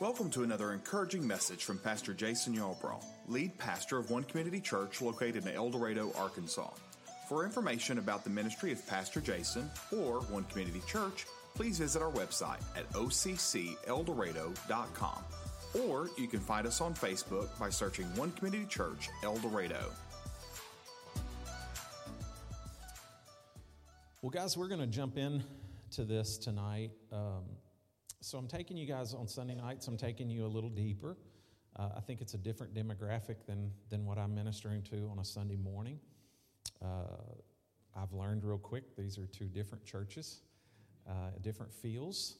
Welcome 0.00 0.30
to 0.30 0.42
another 0.44 0.72
encouraging 0.72 1.26
message 1.26 1.64
from 1.64 1.76
Pastor 1.76 2.14
Jason 2.14 2.56
Yarbrough, 2.56 3.04
lead 3.28 3.58
pastor 3.58 3.98
of 3.98 4.10
One 4.10 4.24
Community 4.24 4.58
Church 4.58 5.02
located 5.02 5.44
in 5.44 5.54
El 5.54 5.68
Dorado, 5.68 6.10
Arkansas. 6.16 6.70
For 7.28 7.44
information 7.44 7.98
about 7.98 8.24
the 8.24 8.30
ministry 8.30 8.72
of 8.72 8.86
Pastor 8.86 9.20
Jason 9.20 9.70
or 9.92 10.22
One 10.22 10.44
Community 10.44 10.80
Church, 10.88 11.26
please 11.54 11.80
visit 11.80 12.00
our 12.00 12.10
website 12.12 12.62
at 12.78 12.90
occeldorado.com. 12.94 15.18
Or 15.84 16.08
you 16.16 16.28
can 16.28 16.40
find 16.40 16.66
us 16.66 16.80
on 16.80 16.94
Facebook 16.94 17.50
by 17.58 17.68
searching 17.68 18.06
One 18.16 18.32
Community 18.32 18.64
Church 18.64 19.10
El 19.22 19.36
Dorado. 19.36 19.92
Well, 24.22 24.30
guys, 24.30 24.56
we're 24.56 24.68
going 24.68 24.80
to 24.80 24.86
jump 24.86 25.18
in 25.18 25.44
to 25.90 26.04
this 26.04 26.38
tonight. 26.38 26.92
Um, 27.12 27.44
so 28.20 28.36
I'm 28.38 28.46
taking 28.46 28.76
you 28.76 28.86
guys 28.86 29.14
on 29.14 29.26
Sunday 29.26 29.54
nights. 29.54 29.88
I'm 29.88 29.96
taking 29.96 30.28
you 30.28 30.44
a 30.44 30.48
little 30.48 30.68
deeper. 30.68 31.16
Uh, 31.76 31.88
I 31.96 32.00
think 32.00 32.20
it's 32.20 32.34
a 32.34 32.38
different 32.38 32.74
demographic 32.74 33.46
than 33.46 33.70
than 33.88 34.04
what 34.04 34.18
I'm 34.18 34.34
ministering 34.34 34.82
to 34.84 35.08
on 35.10 35.18
a 35.18 35.24
Sunday 35.24 35.56
morning. 35.56 35.98
Uh, 36.82 37.16
I've 37.96 38.12
learned 38.12 38.44
real 38.44 38.58
quick 38.58 38.96
these 38.96 39.18
are 39.18 39.26
two 39.26 39.46
different 39.46 39.84
churches, 39.84 40.42
uh, 41.08 41.30
different 41.40 41.72
feels, 41.72 42.36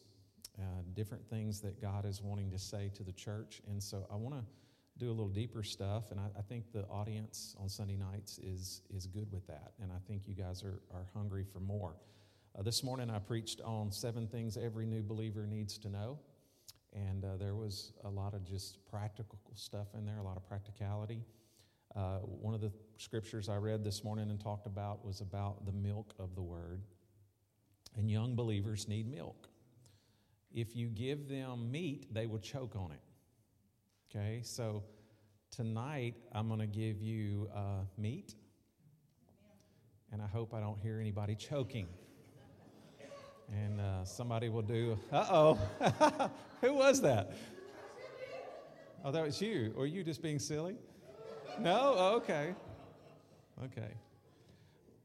uh, 0.59 0.83
different 0.93 1.27
things 1.29 1.61
that 1.61 1.81
God 1.81 2.05
is 2.05 2.23
wanting 2.23 2.51
to 2.51 2.59
say 2.59 2.91
to 2.95 3.03
the 3.03 3.13
church, 3.13 3.63
and 3.69 3.83
so 3.83 4.07
I 4.11 4.17
want 4.17 4.35
to 4.35 4.45
do 4.99 5.09
a 5.09 5.15
little 5.15 5.29
deeper 5.29 5.63
stuff. 5.63 6.11
And 6.11 6.21
I, 6.21 6.27
I, 6.39 6.43
think 6.43 6.73
the 6.73 6.85
audience 6.89 7.57
on 7.59 7.71
Sunday 7.71 7.97
nights 7.97 8.39
is 8.39 8.83
is 8.95 9.07
good 9.07 9.33
with 9.33 9.47
that, 9.47 9.73
and 9.81 9.91
I 9.91 9.99
think 10.07 10.29
you 10.29 10.35
guys 10.35 10.63
are 10.63 10.83
are 10.93 11.07
hungry 11.15 11.45
for 11.45 11.61
more. 11.61 11.95
Uh, 12.61 12.63
this 12.63 12.83
morning 12.83 13.09
I 13.09 13.19
preached 13.19 13.63
on 13.63 13.91
seven 13.91 14.27
things 14.27 14.59
every 14.59 14.85
new 14.85 15.03
believer 15.03 15.47
needs 15.47 15.79
to 15.79 15.89
know. 15.89 16.19
And 16.93 17.25
uh, 17.25 17.39
there 17.39 17.55
was 17.55 17.93
a 18.05 18.09
lot 18.11 18.35
of 18.35 18.45
just 18.45 18.85
practical 18.91 19.39
stuff 19.55 19.87
in 19.97 20.05
there, 20.05 20.19
a 20.19 20.23
lot 20.23 20.37
of 20.37 20.47
practicality. 20.47 21.25
Uh, 21.97 22.19
one 22.19 22.53
of 22.53 22.61
the 22.61 22.71
scriptures 22.99 23.49
I 23.49 23.57
read 23.57 23.83
this 23.83 24.05
morning 24.05 24.29
and 24.29 24.39
talked 24.39 24.67
about 24.67 25.07
was 25.07 25.23
about 25.23 25.65
the 25.65 25.73
milk 25.73 26.13
of 26.19 26.35
the 26.35 26.43
word. 26.43 26.83
And 27.97 28.11
young 28.11 28.35
believers 28.35 28.89
need 28.89 29.11
milk. 29.11 29.49
If 30.53 30.77
you 30.77 30.89
give 30.89 31.29
them 31.29 31.71
meat, 31.71 32.13
they 32.13 32.27
will 32.27 32.41
choke 32.41 32.77
on 32.77 32.93
it. 32.93 33.01
Okay, 34.11 34.41
so 34.43 34.83
tonight 35.51 36.17
I'm 36.33 36.49
going 36.49 36.61
to 36.61 36.67
give 36.67 37.01
you 37.01 37.49
uh, 37.55 37.85
meat, 37.97 38.35
and 40.13 40.21
I 40.21 40.27
hope 40.27 40.53
I 40.53 40.61
don't 40.61 40.79
hear 40.79 41.01
anybody 41.01 41.35
choking. 41.35 41.87
And 43.53 43.81
uh, 43.81 44.05
somebody 44.05 44.49
will 44.49 44.63
do, 44.63 44.99
uh 45.13 45.27
oh. 45.31 46.31
Who 46.61 46.75
was 46.75 47.01
that? 47.01 47.33
Oh, 49.05 49.11
that 49.11 49.25
was 49.25 49.41
you. 49.41 49.73
Or 49.77 49.87
you 49.87 50.05
just 50.05 50.23
being 50.23 50.39
silly? 50.39 50.77
No? 51.59 51.95
Oh, 51.97 52.17
okay. 52.17 52.55
Okay. 53.65 53.95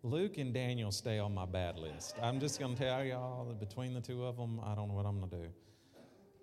Luke 0.03 0.37
and 0.37 0.53
Daniel 0.53 0.91
stay 0.91 1.17
on 1.17 1.33
my 1.33 1.45
bad 1.45 1.77
list. 1.77 2.15
I'm 2.21 2.39
just 2.39 2.59
going 2.59 2.75
to 2.75 2.81
tell 2.81 3.03
y'all 3.03 3.45
that 3.45 3.59
between 3.59 3.93
the 3.93 4.01
two 4.01 4.25
of 4.25 4.37
them, 4.37 4.59
I 4.63 4.75
don't 4.75 4.87
know 4.87 4.93
what 4.93 5.05
I'm 5.05 5.17
going 5.19 5.31
to 5.31 5.37
do. 5.37 5.47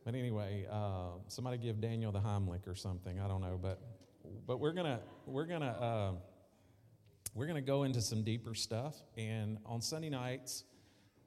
But 0.04 0.14
anyway, 0.14 0.66
uh, 0.70 1.10
somebody 1.28 1.58
give 1.58 1.80
Daniel 1.80 2.10
the 2.10 2.18
Heimlich 2.18 2.66
or 2.66 2.74
something. 2.74 3.20
I 3.20 3.28
don't 3.28 3.40
know, 3.40 3.58
but 3.60 3.80
but 4.46 4.58
we're 4.58 4.72
gonna 4.72 5.00
we're 5.26 5.46
gonna 5.46 5.66
uh, 5.66 6.12
we're 7.34 7.46
gonna 7.46 7.60
go 7.60 7.84
into 7.84 8.00
some 8.00 8.24
deeper 8.24 8.54
stuff. 8.54 8.96
And 9.16 9.58
on 9.64 9.80
Sunday 9.80 10.10
nights, 10.10 10.64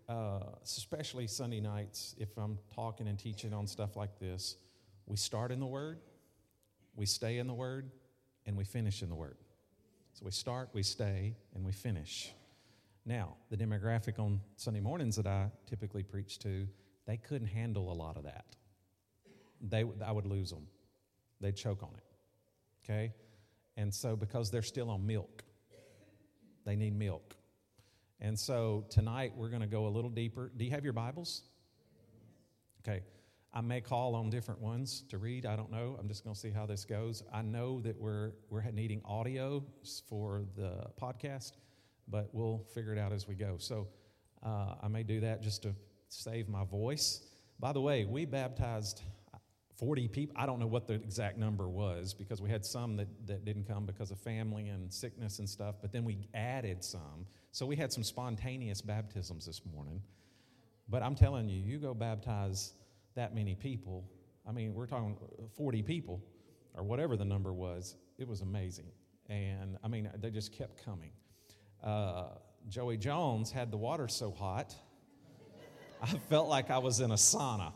uh, 0.07 0.39
especially 0.63 1.27
Sunday 1.27 1.59
nights, 1.59 2.15
if 2.19 2.37
I'm 2.37 2.57
talking 2.73 3.07
and 3.07 3.17
teaching 3.17 3.53
on 3.53 3.67
stuff 3.67 3.95
like 3.95 4.19
this, 4.19 4.57
we 5.05 5.17
start 5.17 5.51
in 5.51 5.59
the 5.59 5.65
Word, 5.65 5.99
we 6.95 7.05
stay 7.05 7.37
in 7.37 7.47
the 7.47 7.53
Word, 7.53 7.91
and 8.45 8.55
we 8.55 8.63
finish 8.63 9.01
in 9.01 9.09
the 9.09 9.15
Word. 9.15 9.37
So 10.13 10.25
we 10.25 10.31
start, 10.31 10.69
we 10.73 10.83
stay, 10.83 11.35
and 11.53 11.65
we 11.65 11.71
finish. 11.71 12.31
Now, 13.05 13.35
the 13.49 13.57
demographic 13.57 14.17
on 14.19 14.41
Sunday 14.55 14.79
mornings 14.79 15.15
that 15.17 15.27
I 15.27 15.51
typically 15.67 16.03
preach 16.03 16.39
to, 16.39 16.67
they 17.05 17.17
couldn't 17.17 17.47
handle 17.47 17.91
a 17.91 17.93
lot 17.93 18.17
of 18.17 18.23
that. 18.23 18.45
They, 19.61 19.83
I 20.03 20.11
would 20.11 20.25
lose 20.25 20.49
them. 20.49 20.67
They'd 21.41 21.55
choke 21.55 21.83
on 21.83 21.91
it. 21.95 22.03
Okay? 22.83 23.13
And 23.77 23.93
so, 23.93 24.15
because 24.15 24.49
they're 24.49 24.61
still 24.61 24.89
on 24.89 25.05
milk, 25.05 25.43
they 26.65 26.75
need 26.75 26.97
milk. 26.97 27.35
And 28.19 28.37
so 28.39 28.85
tonight 28.89 29.33
we're 29.35 29.49
going 29.49 29.61
to 29.61 29.67
go 29.67 29.87
a 29.87 29.89
little 29.89 30.09
deeper. 30.09 30.51
Do 30.55 30.65
you 30.65 30.71
have 30.71 30.83
your 30.83 30.93
Bibles? 30.93 31.43
Okay. 32.87 33.01
I 33.53 33.61
may 33.61 33.79
call 33.79 34.15
on 34.15 34.29
different 34.29 34.59
ones 34.61 35.03
to 35.09 35.17
read. 35.17 35.45
I 35.45 35.55
don't 35.55 35.71
know. 35.71 35.95
I'm 35.99 36.07
just 36.07 36.23
going 36.23 36.33
to 36.33 36.39
see 36.39 36.49
how 36.49 36.65
this 36.65 36.83
goes. 36.83 37.23
I 37.33 37.41
know 37.41 37.81
that 37.81 37.97
we're 37.97 38.33
we're 38.49 38.63
needing 38.71 39.01
audio 39.05 39.63
for 40.09 40.43
the 40.57 40.87
podcast, 41.01 41.53
but 42.07 42.29
we'll 42.33 42.65
figure 42.73 42.91
it 42.91 42.99
out 42.99 43.13
as 43.13 43.27
we 43.27 43.35
go. 43.35 43.55
So 43.57 43.87
uh, 44.45 44.75
I 44.83 44.87
may 44.89 45.03
do 45.03 45.21
that 45.21 45.41
just 45.41 45.63
to 45.63 45.73
save 46.09 46.49
my 46.49 46.65
voice. 46.65 47.21
By 47.59 47.71
the 47.71 47.81
way, 47.81 48.03
we 48.03 48.25
baptized 48.25 49.01
40 49.77 50.07
people. 50.07 50.35
I 50.37 50.45
don't 50.45 50.59
know 50.59 50.67
what 50.67 50.87
the 50.87 50.93
exact 50.93 51.37
number 51.37 51.67
was 51.67 52.13
because 52.13 52.41
we 52.41 52.49
had 52.49 52.65
some 52.65 52.95
that, 52.97 53.07
that 53.27 53.45
didn't 53.45 53.67
come 53.67 53.85
because 53.85 54.11
of 54.11 54.19
family 54.19 54.69
and 54.69 54.91
sickness 54.91 55.39
and 55.39 55.49
stuff, 55.49 55.75
but 55.81 55.91
then 55.91 56.05
we 56.05 56.27
added 56.33 56.83
some. 56.83 57.25
So 57.51 57.65
we 57.65 57.75
had 57.75 57.91
some 57.91 58.03
spontaneous 58.03 58.81
baptisms 58.81 59.45
this 59.45 59.61
morning. 59.73 60.01
But 60.87 61.03
I'm 61.03 61.15
telling 61.15 61.49
you, 61.49 61.59
you 61.59 61.77
go 61.77 61.93
baptize 61.93 62.73
that 63.15 63.35
many 63.35 63.55
people. 63.55 64.05
I 64.47 64.51
mean, 64.51 64.73
we're 64.73 64.85
talking 64.85 65.17
40 65.57 65.81
people 65.83 66.21
or 66.73 66.83
whatever 66.83 67.17
the 67.17 67.25
number 67.25 67.51
was. 67.51 67.95
It 68.17 68.27
was 68.27 68.41
amazing. 68.41 68.91
And 69.29 69.77
I 69.83 69.87
mean, 69.87 70.09
they 70.19 70.29
just 70.29 70.53
kept 70.53 70.83
coming. 70.85 71.11
Uh, 71.83 72.25
Joey 72.69 72.97
Jones 72.97 73.51
had 73.51 73.71
the 73.71 73.77
water 73.77 74.07
so 74.07 74.31
hot, 74.31 74.75
I 76.01 76.07
felt 76.29 76.47
like 76.47 76.69
I 76.69 76.77
was 76.77 76.99
in 76.99 77.11
a 77.11 77.15
sauna. 77.15 77.73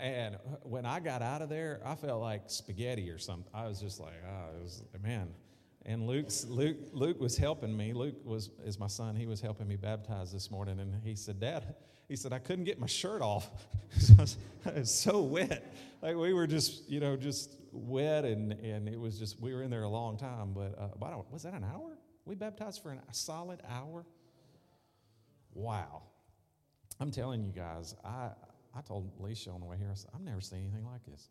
And 0.00 0.36
when 0.62 0.86
I 0.86 1.00
got 1.00 1.22
out 1.22 1.42
of 1.42 1.48
there, 1.48 1.80
I 1.84 1.94
felt 1.94 2.20
like 2.20 2.42
spaghetti 2.46 3.10
or 3.10 3.18
something. 3.18 3.50
I 3.54 3.66
was 3.66 3.80
just 3.80 4.00
like, 4.00 4.14
oh, 4.26 4.62
was, 4.62 4.82
man. 5.02 5.28
And 5.84 6.06
Luke's, 6.06 6.44
Luke, 6.48 6.76
Luke 6.92 7.20
was 7.20 7.36
helping 7.36 7.76
me. 7.76 7.92
Luke 7.92 8.16
was 8.24 8.50
is 8.64 8.78
my 8.78 8.88
son. 8.88 9.14
He 9.14 9.26
was 9.26 9.40
helping 9.40 9.68
me 9.68 9.76
baptize 9.76 10.32
this 10.32 10.50
morning, 10.50 10.80
and 10.80 10.92
he 11.04 11.14
said, 11.14 11.38
"Dad," 11.38 11.76
he 12.08 12.16
said, 12.16 12.32
"I 12.32 12.40
couldn't 12.40 12.64
get 12.64 12.80
my 12.80 12.88
shirt 12.88 13.22
off. 13.22 13.48
it 14.18 14.36
was 14.74 14.90
so 14.90 15.22
wet. 15.22 15.72
Like 16.02 16.16
we 16.16 16.32
were 16.32 16.48
just, 16.48 16.90
you 16.90 16.98
know, 16.98 17.16
just 17.16 17.54
wet, 17.70 18.24
and 18.24 18.52
and 18.54 18.88
it 18.88 18.98
was 18.98 19.16
just 19.16 19.40
we 19.40 19.54
were 19.54 19.62
in 19.62 19.70
there 19.70 19.84
a 19.84 19.88
long 19.88 20.16
time. 20.16 20.52
But 20.52 20.76
uh, 20.76 20.88
about 20.92 21.32
was 21.32 21.44
that 21.44 21.54
an 21.54 21.62
hour? 21.62 21.96
We 22.24 22.34
baptized 22.34 22.82
for 22.82 22.90
an, 22.90 23.00
a 23.08 23.14
solid 23.14 23.60
hour. 23.70 24.04
Wow, 25.54 26.02
I'm 26.98 27.12
telling 27.12 27.44
you 27.44 27.52
guys, 27.52 27.94
I 28.04 28.30
I 28.76 28.82
told 28.82 29.10
Alicia 29.18 29.50
on 29.50 29.60
the 29.60 29.66
way 29.66 29.76
here, 29.78 29.88
I 29.90 29.94
said, 29.94 30.10
I've 30.14 30.20
never 30.20 30.40
seen 30.40 30.60
anything 30.60 30.84
like 30.84 31.04
this. 31.06 31.30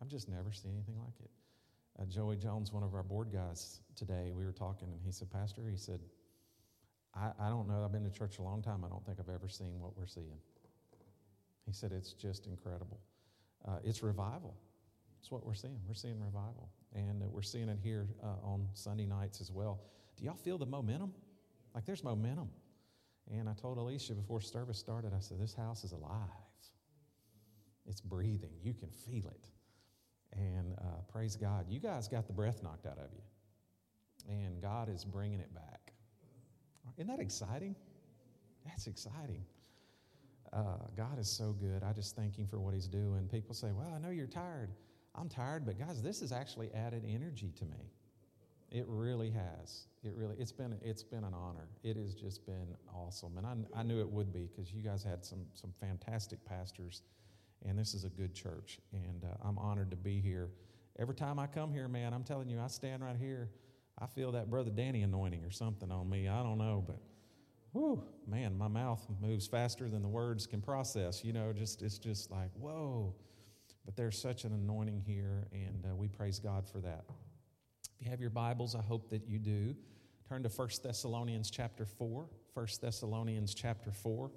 I've 0.00 0.08
just 0.08 0.28
never 0.28 0.52
seen 0.52 0.72
anything 0.72 0.98
like 0.98 1.14
it. 1.20 1.30
Uh, 1.98 2.04
Joey 2.06 2.36
Jones, 2.36 2.72
one 2.72 2.82
of 2.82 2.94
our 2.94 3.02
board 3.02 3.32
guys 3.32 3.80
today, 3.96 4.32
we 4.34 4.44
were 4.44 4.52
talking, 4.52 4.88
and 4.88 5.00
he 5.04 5.12
said, 5.12 5.30
Pastor, 5.30 5.68
he 5.70 5.76
said, 5.76 6.00
I, 7.14 7.30
I 7.38 7.48
don't 7.48 7.68
know, 7.68 7.84
I've 7.84 7.92
been 7.92 8.04
to 8.04 8.10
church 8.10 8.38
a 8.38 8.42
long 8.42 8.62
time. 8.62 8.84
I 8.84 8.88
don't 8.88 9.04
think 9.04 9.18
I've 9.20 9.32
ever 9.32 9.48
seen 9.48 9.80
what 9.80 9.96
we're 9.96 10.06
seeing. 10.06 10.38
He 11.66 11.72
said, 11.72 11.92
It's 11.92 12.12
just 12.12 12.46
incredible. 12.46 13.00
Uh, 13.66 13.78
it's 13.84 14.02
revival. 14.02 14.56
It's 15.20 15.30
what 15.30 15.46
we're 15.46 15.54
seeing. 15.54 15.78
We're 15.86 15.94
seeing 15.94 16.18
revival. 16.18 16.70
And 16.94 17.22
uh, 17.22 17.26
we're 17.28 17.42
seeing 17.42 17.68
it 17.68 17.78
here 17.82 18.08
uh, 18.22 18.44
on 18.44 18.66
Sunday 18.74 19.06
nights 19.06 19.40
as 19.40 19.52
well. 19.52 19.80
Do 20.16 20.24
y'all 20.24 20.34
feel 20.34 20.58
the 20.58 20.66
momentum? 20.66 21.12
Like 21.74 21.84
there's 21.84 22.02
momentum. 22.02 22.50
And 23.30 23.48
I 23.48 23.52
told 23.52 23.78
Alicia 23.78 24.14
before 24.14 24.40
service 24.40 24.78
started, 24.78 25.12
I 25.14 25.20
said, 25.20 25.38
This 25.38 25.54
house 25.54 25.84
is 25.84 25.92
alive. 25.92 26.28
It's 27.86 28.00
breathing. 28.00 28.52
You 28.62 28.74
can 28.74 28.88
feel 28.90 29.26
it. 29.28 29.48
And 30.32 30.74
uh, 30.78 31.02
praise 31.12 31.36
God. 31.36 31.66
You 31.68 31.80
guys 31.80 32.08
got 32.08 32.26
the 32.26 32.32
breath 32.32 32.62
knocked 32.62 32.86
out 32.86 32.98
of 32.98 33.10
you. 33.12 33.22
And 34.28 34.62
God 34.62 34.88
is 34.88 35.04
bringing 35.04 35.40
it 35.40 35.52
back. 35.54 35.92
Isn't 36.96 37.08
that 37.08 37.20
exciting? 37.20 37.74
That's 38.64 38.86
exciting. 38.86 39.44
Uh, 40.52 40.76
God 40.96 41.18
is 41.18 41.28
so 41.28 41.52
good. 41.52 41.82
I 41.82 41.92
just 41.92 42.14
thank 42.14 42.36
Him 42.36 42.46
for 42.46 42.60
what 42.60 42.74
He's 42.74 42.88
doing. 42.88 43.28
People 43.30 43.54
say, 43.54 43.72
Well, 43.72 43.92
I 43.94 43.98
know 43.98 44.10
you're 44.10 44.26
tired. 44.26 44.70
I'm 45.14 45.28
tired, 45.28 45.66
but 45.66 45.78
guys, 45.78 46.02
this 46.02 46.20
has 46.20 46.32
actually 46.32 46.70
added 46.72 47.04
energy 47.06 47.52
to 47.58 47.64
me. 47.64 47.90
It 48.70 48.86
really 48.88 49.30
has. 49.30 49.86
It 50.02 50.14
really. 50.16 50.34
It's 50.38 50.52
been. 50.52 50.78
It's 50.82 51.02
been 51.02 51.24
an 51.24 51.34
honor. 51.34 51.68
It 51.82 51.96
has 51.96 52.14
just 52.14 52.46
been 52.46 52.74
awesome, 52.94 53.36
and 53.36 53.46
I, 53.46 53.80
I 53.80 53.82
knew 53.82 54.00
it 54.00 54.08
would 54.08 54.32
be 54.32 54.48
because 54.48 54.72
you 54.72 54.80
guys 54.80 55.02
had 55.02 55.26
some 55.26 55.44
some 55.52 55.74
fantastic 55.78 56.42
pastors, 56.46 57.02
and 57.66 57.78
this 57.78 57.94
is 57.94 58.04
a 58.04 58.08
good 58.08 58.34
church, 58.34 58.78
and 58.92 59.24
uh, 59.24 59.46
I'm 59.46 59.58
honored 59.58 59.90
to 59.90 59.96
be 59.96 60.20
here. 60.20 60.50
Every 60.98 61.14
time 61.14 61.38
I 61.38 61.46
come 61.46 61.72
here, 61.72 61.88
man, 61.88 62.12
I'm 62.12 62.24
telling 62.24 62.48
you, 62.48 62.60
I 62.60 62.66
stand 62.66 63.02
right 63.02 63.16
here. 63.16 63.50
I 63.98 64.06
feel 64.06 64.32
that 64.32 64.50
brother 64.50 64.70
Danny 64.70 65.02
anointing 65.02 65.44
or 65.44 65.50
something 65.50 65.90
on 65.90 66.08
me. 66.08 66.28
I 66.28 66.42
don't 66.42 66.58
know, 66.58 66.82
but 66.86 66.98
whew, 67.72 68.02
man, 68.26 68.56
my 68.56 68.68
mouth 68.68 69.04
moves 69.20 69.46
faster 69.46 69.88
than 69.88 70.02
the 70.02 70.08
words 70.08 70.46
can 70.46 70.60
process. 70.60 71.24
You 71.24 71.32
know, 71.32 71.52
just 71.52 71.82
it's 71.82 71.98
just 71.98 72.30
like, 72.30 72.50
whoa. 72.54 73.14
But 73.84 73.96
there's 73.96 74.20
such 74.20 74.44
an 74.44 74.52
anointing 74.52 75.02
here, 75.06 75.48
and 75.52 75.84
uh, 75.84 75.96
we 75.96 76.08
praise 76.08 76.38
God 76.38 76.68
for 76.68 76.80
that. 76.80 77.04
If 77.98 78.04
you 78.06 78.10
have 78.10 78.20
your 78.20 78.30
Bibles, 78.30 78.74
I 78.74 78.82
hope 78.82 79.10
that 79.10 79.26
you 79.26 79.38
do. 79.38 79.74
Turn 80.28 80.42
to 80.44 80.48
1 80.48 80.68
Thessalonians 80.82 81.50
chapter 81.50 81.84
4. 81.84 82.26
1 82.54 82.66
Thessalonians 82.80 83.54
chapter 83.54 83.90
4. 83.90 84.30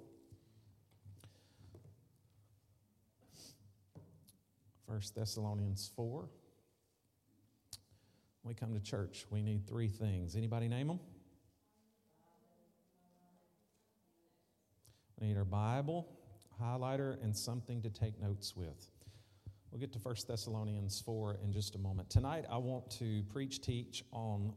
1 4.86 5.00
Thessalonians 5.14 5.90
4. 5.96 6.20
When 6.20 6.28
we 8.44 8.54
come 8.54 8.72
to 8.74 8.80
church, 8.80 9.26
we 9.30 9.42
need 9.42 9.66
three 9.66 9.88
things. 9.88 10.36
Anybody 10.36 10.68
name 10.68 10.86
them? 10.86 11.00
We 15.20 15.28
need 15.28 15.36
our 15.36 15.44
Bible, 15.44 16.06
highlighter, 16.60 17.22
and 17.22 17.36
something 17.36 17.82
to 17.82 17.90
take 17.90 18.20
notes 18.20 18.54
with. 18.54 18.90
We'll 19.70 19.80
get 19.80 19.92
to 19.94 19.98
1 19.98 20.14
Thessalonians 20.28 21.00
4 21.00 21.38
in 21.42 21.52
just 21.52 21.74
a 21.74 21.78
moment. 21.78 22.08
Tonight, 22.08 22.44
I 22.50 22.58
want 22.58 22.90
to 22.92 23.22
preach, 23.24 23.60
teach 23.60 24.04
on 24.12 24.52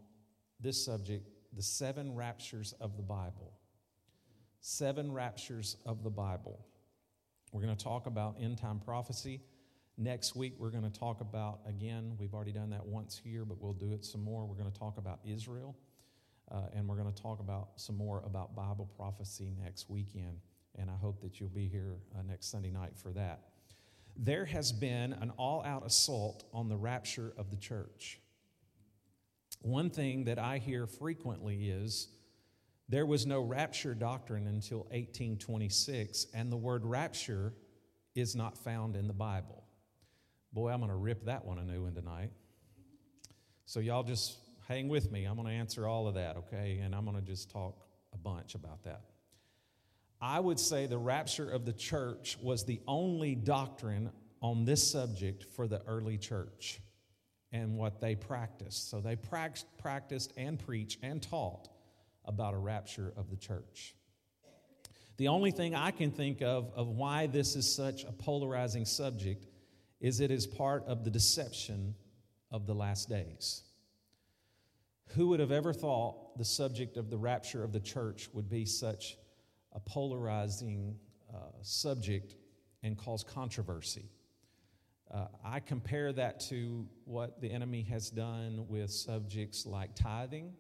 this 0.60 0.84
subject 0.84 1.28
the 1.54 1.62
seven 1.64 2.14
raptures 2.14 2.74
of 2.80 2.96
the 2.96 3.04
Bible. 3.04 3.54
Seven 4.62 5.12
raptures 5.12 5.78
of 5.86 6.04
the 6.04 6.10
Bible. 6.10 6.66
We're 7.52 7.64
going 7.64 7.76
to 7.76 7.84
talk 7.84 8.06
about 8.06 8.36
end 8.40 8.60
time 8.60 8.80
prophecy. 8.80 9.42
Next 10.02 10.34
week, 10.34 10.54
we're 10.58 10.70
going 10.70 10.90
to 10.90 11.00
talk 11.00 11.20
about, 11.20 11.60
again, 11.68 12.14
we've 12.18 12.34
already 12.34 12.54
done 12.54 12.70
that 12.70 12.86
once 12.86 13.20
here, 13.22 13.44
but 13.44 13.60
we'll 13.60 13.74
do 13.74 13.92
it 13.92 14.06
some 14.06 14.24
more. 14.24 14.46
We're 14.46 14.56
going 14.56 14.72
to 14.72 14.80
talk 14.80 14.98
about 14.98 15.20
Israel, 15.26 15.76
uh, 16.50 16.68
and 16.74 16.88
we're 16.88 16.96
going 16.96 17.14
to 17.14 17.22
talk 17.22 17.42
about 17.42 17.72
some 17.76 17.98
more 17.98 18.24
about 18.26 18.56
Bible 18.56 18.90
prophecy 18.96 19.54
next 19.62 19.90
weekend. 19.90 20.40
And 20.78 20.90
I 20.90 20.96
hope 20.96 21.20
that 21.22 21.42
you'll 21.42 21.50
be 21.50 21.68
here 21.68 21.98
uh, 22.18 22.22
next 22.26 22.50
Sunday 22.50 22.72
night 22.72 22.94
for 22.96 23.12
that. 23.12 23.42
There 24.16 24.46
has 24.46 24.72
been 24.72 25.12
an 25.12 25.32
all 25.32 25.66
out 25.66 25.86
assault 25.86 26.46
on 26.54 26.70
the 26.70 26.78
rapture 26.78 27.34
of 27.38 27.52
the 27.52 27.58
church. 27.58 28.22
One 29.64 29.90
thing 29.90 30.24
that 30.24 30.40
I 30.40 30.60
hear 30.60 30.88
frequently 30.88 31.72
is 31.72 32.08
there 32.88 33.06
was 33.06 33.26
no 33.26 33.42
rapture 33.42 33.94
doctrine 33.94 34.48
until 34.48 34.80
1826, 34.92 36.28
and 36.34 36.50
the 36.50 36.56
word 36.56 36.86
rapture 36.86 37.54
is 38.16 38.34
not 38.34 38.58
found 38.58 38.96
in 38.96 39.06
the 39.06 39.14
Bible. 39.14 39.66
Boy, 40.52 40.70
I'm 40.70 40.80
going 40.80 40.90
to 40.90 40.98
rip 40.98 41.26
that 41.26 41.46
one 41.46 41.60
a 41.60 41.64
new 41.64 41.84
one 41.84 41.94
tonight. 41.94 42.32
So, 43.66 43.80
y'all 43.80 44.04
just 44.04 44.38
hang 44.68 44.88
with 44.88 45.12
me. 45.12 45.26
I'm 45.26 45.36
going 45.36 45.48
to 45.48 45.54
answer 45.54 45.88
all 45.88 46.08
of 46.08 46.16
that, 46.16 46.38
okay? 46.38 46.80
And 46.84 46.96
I'm 46.96 47.06
going 47.06 47.18
to 47.18 47.24
just 47.24 47.50
talk 47.50 47.86
a 48.14 48.18
bunch 48.18 48.56
about 48.56 48.84
that. 48.84 49.02
I 50.22 50.40
would 50.40 50.60
say 50.60 50.86
the 50.86 50.98
rapture 50.98 51.50
of 51.50 51.66
the 51.66 51.74
church 51.74 52.38
was 52.42 52.66
the 52.66 52.82
only 52.88 53.36
doctrine 53.36 54.12
on 54.42 54.66
this 54.66 54.92
subject 54.92 55.46
for 55.56 55.68
the 55.68 55.82
early 55.88 56.18
church 56.18 56.82
and 57.52 57.78
what 57.78 58.00
they 58.00 58.16
practiced. 58.16 58.90
So 58.90 59.02
they 59.02 59.16
practiced 59.16 60.34
and 60.38 60.60
preached 60.60 61.00
and 61.04 61.22
taught 61.22 61.70
about 62.26 62.54
a 62.54 62.58
rapture 62.58 63.14
of 63.18 63.30
the 63.30 63.38
church. 63.38 63.96
The 65.18 65.28
only 65.28 65.52
thing 65.52 65.76
I 65.76 65.92
can 65.92 66.12
think 66.12 66.42
of 66.42 66.72
of 66.76 66.88
why 66.88 67.28
this 67.28 67.56
is 67.56 67.74
such 67.74 68.04
a 68.04 68.12
polarizing 68.12 68.86
subject 68.86 69.46
is 70.00 70.20
it 70.20 70.32
is 70.32 70.48
part 70.48 70.86
of 70.86 71.04
the 71.04 71.10
deception 71.10 71.96
of 72.52 72.66
the 72.66 72.74
last 72.74 73.10
days. 73.10 73.64
Who 75.16 75.30
would 75.30 75.40
have 75.40 75.52
ever 75.52 75.74
thought 75.74 76.38
the 76.38 76.46
subject 76.46 76.98
of 76.98 77.10
the 77.10 77.18
rapture 77.18 77.64
of 77.64 77.74
the 77.74 77.80
church 77.80 78.30
would 78.34 78.50
be 78.50 78.66
such 78.66 79.18
a 79.74 79.80
polarizing 79.80 80.96
uh, 81.34 81.38
subject 81.62 82.36
and 82.84 82.98
cause 82.98 83.24
controversy? 83.24 84.10
Uh, 85.12 85.26
I 85.44 85.60
compare 85.60 86.14
that 86.14 86.40
to 86.42 86.86
what 87.06 87.42
the 87.42 87.52
enemy 87.52 87.82
has 87.90 88.12
done 88.12 88.66
with 88.68 88.92
subjects 88.92 89.66
like 89.66 89.96
tithing, 89.96 90.54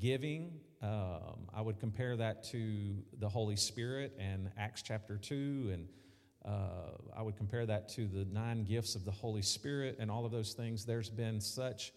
giving. 0.00 0.52
Um, 0.80 1.48
I 1.54 1.60
would 1.60 1.78
compare 1.78 2.16
that 2.16 2.44
to 2.44 2.96
the 3.18 3.28
Holy 3.28 3.56
Spirit 3.56 4.14
and 4.18 4.50
Acts 4.56 4.80
chapter 4.80 5.18
2 5.18 5.70
and 5.74 5.86
uh, 6.44 6.90
I 7.16 7.22
would 7.22 7.36
compare 7.36 7.64
that 7.66 7.88
to 7.90 8.06
the 8.06 8.24
nine 8.26 8.64
gifts 8.64 8.94
of 8.94 9.04
the 9.04 9.10
Holy 9.10 9.42
Spirit 9.42 9.96
and 9.98 10.10
all 10.10 10.26
of 10.26 10.32
those 10.32 10.52
things. 10.52 10.84
There's 10.84 11.08
been 11.08 11.40
such 11.40 11.92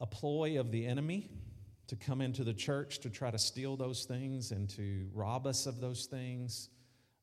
a 0.00 0.06
ploy 0.06 0.60
of 0.60 0.70
the 0.70 0.86
enemy 0.86 1.30
to 1.88 1.96
come 1.96 2.20
into 2.20 2.44
the 2.44 2.54
church 2.54 3.00
to 3.00 3.10
try 3.10 3.30
to 3.30 3.38
steal 3.38 3.76
those 3.76 4.04
things 4.04 4.52
and 4.52 4.68
to 4.70 5.08
rob 5.12 5.46
us 5.46 5.66
of 5.66 5.80
those 5.80 6.06
things, 6.06 6.70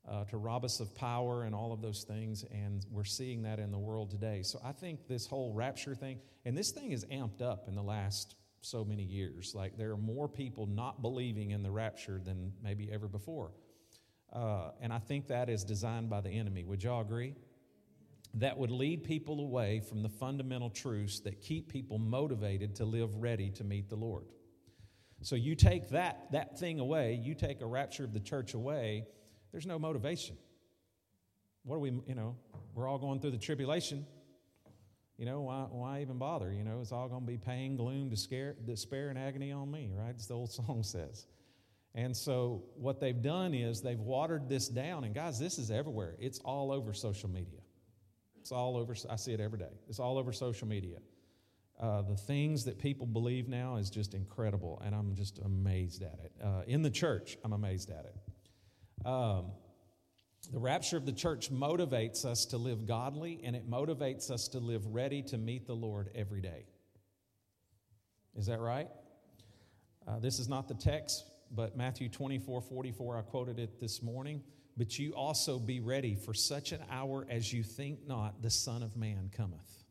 uh, 0.07 0.25
to 0.25 0.37
rob 0.37 0.65
us 0.65 0.79
of 0.79 0.93
power 0.95 1.43
and 1.43 1.55
all 1.55 1.71
of 1.71 1.81
those 1.81 2.03
things. 2.03 2.43
And 2.51 2.85
we're 2.91 3.03
seeing 3.03 3.43
that 3.43 3.59
in 3.59 3.71
the 3.71 3.79
world 3.79 4.11
today. 4.11 4.43
So 4.43 4.59
I 4.63 4.73
think 4.73 5.07
this 5.07 5.25
whole 5.25 5.53
rapture 5.53 5.95
thing, 5.95 6.19
and 6.45 6.57
this 6.57 6.71
thing 6.71 6.91
is 6.91 7.05
amped 7.05 7.41
up 7.41 7.67
in 7.67 7.75
the 7.75 7.83
last 7.83 8.35
so 8.61 8.83
many 8.85 9.03
years. 9.03 9.55
Like 9.55 9.77
there 9.77 9.91
are 9.91 9.97
more 9.97 10.27
people 10.27 10.67
not 10.67 11.01
believing 11.01 11.51
in 11.51 11.63
the 11.63 11.71
rapture 11.71 12.21
than 12.23 12.53
maybe 12.61 12.91
ever 12.91 13.07
before. 13.07 13.51
Uh, 14.31 14.71
and 14.79 14.93
I 14.93 14.99
think 14.99 15.27
that 15.27 15.49
is 15.49 15.63
designed 15.63 16.09
by 16.09 16.21
the 16.21 16.29
enemy. 16.29 16.63
Would 16.63 16.83
y'all 16.83 17.01
agree? 17.01 17.35
That 18.35 18.57
would 18.57 18.71
lead 18.71 19.03
people 19.03 19.41
away 19.41 19.81
from 19.81 20.03
the 20.03 20.09
fundamental 20.09 20.69
truths 20.69 21.19
that 21.21 21.41
keep 21.41 21.69
people 21.69 21.99
motivated 21.99 22.75
to 22.75 22.85
live 22.85 23.15
ready 23.17 23.49
to 23.51 23.63
meet 23.63 23.89
the 23.89 23.97
Lord. 23.97 24.25
So 25.21 25.35
you 25.35 25.55
take 25.55 25.89
that, 25.89 26.31
that 26.31 26.57
thing 26.57 26.79
away, 26.79 27.19
you 27.21 27.35
take 27.35 27.61
a 27.61 27.65
rapture 27.65 28.05
of 28.05 28.13
the 28.13 28.19
church 28.19 28.53
away, 28.53 29.05
there's 29.51 29.65
no 29.65 29.77
motivation. 29.77 30.37
What 31.63 31.75
are 31.75 31.79
we, 31.79 31.91
you 32.07 32.15
know, 32.15 32.37
we're 32.73 32.87
all 32.87 32.97
going 32.97 33.19
through 33.19 33.31
the 33.31 33.37
tribulation. 33.37 34.05
You 35.17 35.25
know, 35.25 35.41
why, 35.41 35.67
why 35.69 36.01
even 36.01 36.17
bother? 36.17 36.51
You 36.51 36.63
know, 36.63 36.79
it's 36.81 36.91
all 36.91 37.07
going 37.07 37.21
to 37.21 37.27
be 37.27 37.37
pain, 37.37 37.75
gloom, 37.75 38.09
despair, 38.09 38.55
despair, 38.65 39.09
and 39.09 39.19
agony 39.19 39.51
on 39.51 39.69
me, 39.69 39.91
right? 39.93 40.15
As 40.17 40.27
the 40.27 40.33
old 40.33 40.51
song 40.51 40.81
says. 40.81 41.27
And 41.93 42.15
so, 42.15 42.63
what 42.75 42.99
they've 42.99 43.21
done 43.21 43.53
is 43.53 43.81
they've 43.81 43.99
watered 43.99 44.47
this 44.47 44.69
down. 44.69 45.03
And, 45.03 45.13
guys, 45.13 45.39
this 45.39 45.57
is 45.57 45.71
everywhere. 45.71 46.15
It's 46.19 46.39
all 46.39 46.71
over 46.71 46.93
social 46.93 47.29
media. 47.29 47.59
It's 48.39 48.51
all 48.51 48.77
over, 48.77 48.95
I 49.09 49.17
see 49.17 49.33
it 49.33 49.39
every 49.39 49.59
day. 49.59 49.73
It's 49.87 49.99
all 49.99 50.17
over 50.17 50.31
social 50.31 50.67
media. 50.67 50.97
Uh, 51.79 52.03
the 52.03 52.15
things 52.15 52.65
that 52.65 52.77
people 52.77 53.07
believe 53.07 53.47
now 53.47 53.77
is 53.77 53.89
just 53.89 54.13
incredible, 54.13 54.81
and 54.85 54.93
I'm 54.93 55.15
just 55.15 55.39
amazed 55.39 56.03
at 56.03 56.19
it. 56.23 56.31
Uh, 56.43 56.61
in 56.67 56.81
the 56.81 56.89
church, 56.89 57.37
I'm 57.43 57.53
amazed 57.53 57.89
at 57.89 58.05
it. 58.05 59.07
Um, 59.07 59.51
the 60.51 60.59
rapture 60.59 60.97
of 60.97 61.05
the 61.05 61.11
church 61.11 61.51
motivates 61.51 62.23
us 62.23 62.45
to 62.47 62.57
live 62.57 62.85
godly, 62.85 63.41
and 63.43 63.55
it 63.55 63.69
motivates 63.69 64.29
us 64.29 64.47
to 64.49 64.59
live 64.59 64.85
ready 64.85 65.23
to 65.23 65.37
meet 65.37 65.65
the 65.65 65.75
Lord 65.75 66.09
every 66.13 66.41
day. 66.41 66.65
Is 68.35 68.45
that 68.45 68.59
right? 68.59 68.87
Uh, 70.07 70.19
this 70.19 70.39
is 70.39 70.49
not 70.49 70.67
the 70.67 70.75
text, 70.75 71.30
but 71.53 71.75
Matthew 71.75 72.09
24 72.09 72.61
44, 72.61 73.17
I 73.17 73.21
quoted 73.21 73.59
it 73.59 73.79
this 73.79 74.01
morning. 74.01 74.41
But 74.77 74.97
you 74.97 75.13
also 75.13 75.59
be 75.59 75.79
ready 75.81 76.15
for 76.15 76.33
such 76.33 76.71
an 76.71 76.79
hour 76.89 77.27
as 77.29 77.51
you 77.51 77.61
think 77.61 78.07
not, 78.07 78.41
the 78.41 78.49
Son 78.49 78.83
of 78.83 78.95
Man 78.95 79.29
cometh. 79.35 79.83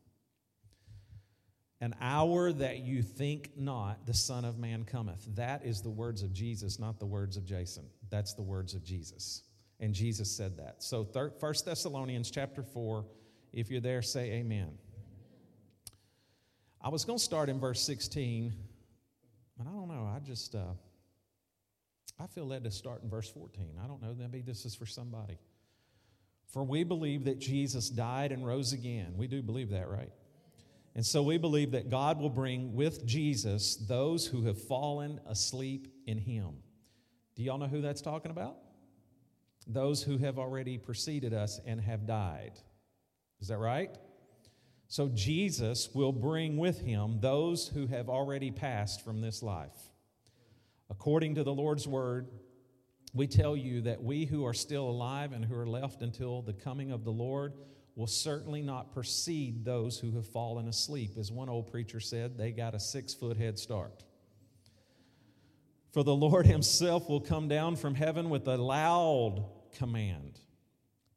An 1.79 1.95
hour 2.01 2.51
that 2.51 2.79
you 2.79 3.01
think 3.01 3.51
not, 3.55 4.05
the 4.05 4.13
Son 4.13 4.43
of 4.43 4.57
Man 4.57 4.83
cometh. 4.83 5.23
That 5.35 5.65
is 5.65 5.81
the 5.81 5.89
words 5.89 6.23
of 6.23 6.33
Jesus, 6.33 6.79
not 6.79 6.99
the 6.99 7.05
words 7.05 7.37
of 7.37 7.45
Jason. 7.45 7.85
That's 8.09 8.33
the 8.33 8.41
words 8.41 8.73
of 8.73 8.83
Jesus. 8.83 9.43
And 9.79 9.93
Jesus 9.93 10.29
said 10.29 10.57
that. 10.57 10.83
So, 10.83 11.07
First 11.39 11.65
Thessalonians 11.65 12.29
chapter 12.29 12.63
4, 12.63 13.05
if 13.53 13.69
you're 13.69 13.81
there, 13.81 14.01
say 14.01 14.31
amen. 14.31 14.77
I 16.81 16.89
was 16.89 17.05
going 17.05 17.19
to 17.19 17.23
start 17.23 17.49
in 17.49 17.59
verse 17.59 17.81
16, 17.81 18.51
but 19.57 19.67
I 19.67 19.71
don't 19.71 19.87
know. 19.87 20.09
I 20.13 20.19
just. 20.19 20.55
Uh, 20.55 20.73
I 22.19 22.27
feel 22.27 22.45
led 22.45 22.63
to 22.65 22.71
start 22.71 23.03
in 23.03 23.09
verse 23.09 23.29
14. 23.29 23.79
I 23.83 23.87
don't 23.87 24.01
know, 24.01 24.13
maybe 24.17 24.41
this 24.41 24.65
is 24.65 24.75
for 24.75 24.85
somebody. 24.85 25.39
For 26.47 26.63
we 26.63 26.83
believe 26.83 27.25
that 27.25 27.39
Jesus 27.39 27.89
died 27.89 28.31
and 28.31 28.45
rose 28.45 28.73
again. 28.73 29.13
We 29.15 29.27
do 29.27 29.41
believe 29.41 29.69
that, 29.69 29.89
right? 29.89 30.11
And 30.95 31.05
so 31.05 31.23
we 31.23 31.37
believe 31.37 31.71
that 31.71 31.89
God 31.89 32.19
will 32.19 32.29
bring 32.29 32.75
with 32.75 33.05
Jesus 33.05 33.77
those 33.77 34.27
who 34.27 34.43
have 34.43 34.61
fallen 34.61 35.21
asleep 35.25 35.87
in 36.05 36.17
him. 36.17 36.55
Do 37.35 37.43
y'all 37.43 37.57
know 37.57 37.67
who 37.67 37.81
that's 37.81 38.01
talking 38.01 38.31
about? 38.31 38.57
Those 39.65 40.03
who 40.03 40.17
have 40.17 40.37
already 40.37 40.77
preceded 40.77 41.33
us 41.33 41.61
and 41.65 41.79
have 41.79 42.05
died. 42.05 42.59
Is 43.39 43.47
that 43.47 43.57
right? 43.57 43.95
So 44.87 45.07
Jesus 45.07 45.89
will 45.93 46.11
bring 46.11 46.57
with 46.57 46.81
him 46.81 47.19
those 47.21 47.69
who 47.69 47.87
have 47.87 48.09
already 48.09 48.51
passed 48.51 49.05
from 49.05 49.21
this 49.21 49.41
life. 49.41 49.90
According 50.91 51.35
to 51.35 51.43
the 51.45 51.53
Lord's 51.53 51.87
word, 51.87 52.27
we 53.13 53.25
tell 53.25 53.55
you 53.55 53.81
that 53.81 54.03
we 54.03 54.25
who 54.25 54.45
are 54.45 54.53
still 54.53 54.89
alive 54.89 55.31
and 55.31 55.43
who 55.43 55.55
are 55.55 55.65
left 55.65 56.01
until 56.01 56.41
the 56.41 56.53
coming 56.53 56.91
of 56.91 57.05
the 57.05 57.11
Lord 57.11 57.53
will 57.95 58.07
certainly 58.07 58.61
not 58.61 58.93
precede 58.93 59.63
those 59.63 59.97
who 59.99 60.11
have 60.11 60.27
fallen 60.27 60.67
asleep. 60.67 61.11
As 61.17 61.31
one 61.31 61.47
old 61.47 61.71
preacher 61.71 62.01
said, 62.01 62.37
they 62.37 62.51
got 62.51 62.75
a 62.75 62.79
six 62.79 63.13
foot 63.13 63.37
head 63.37 63.57
start. 63.57 64.03
For 65.93 66.03
the 66.03 66.15
Lord 66.15 66.45
himself 66.45 67.07
will 67.07 67.21
come 67.21 67.47
down 67.47 67.77
from 67.77 67.95
heaven 67.95 68.29
with 68.29 68.47
a 68.49 68.57
loud 68.57 69.45
command. 69.73 70.41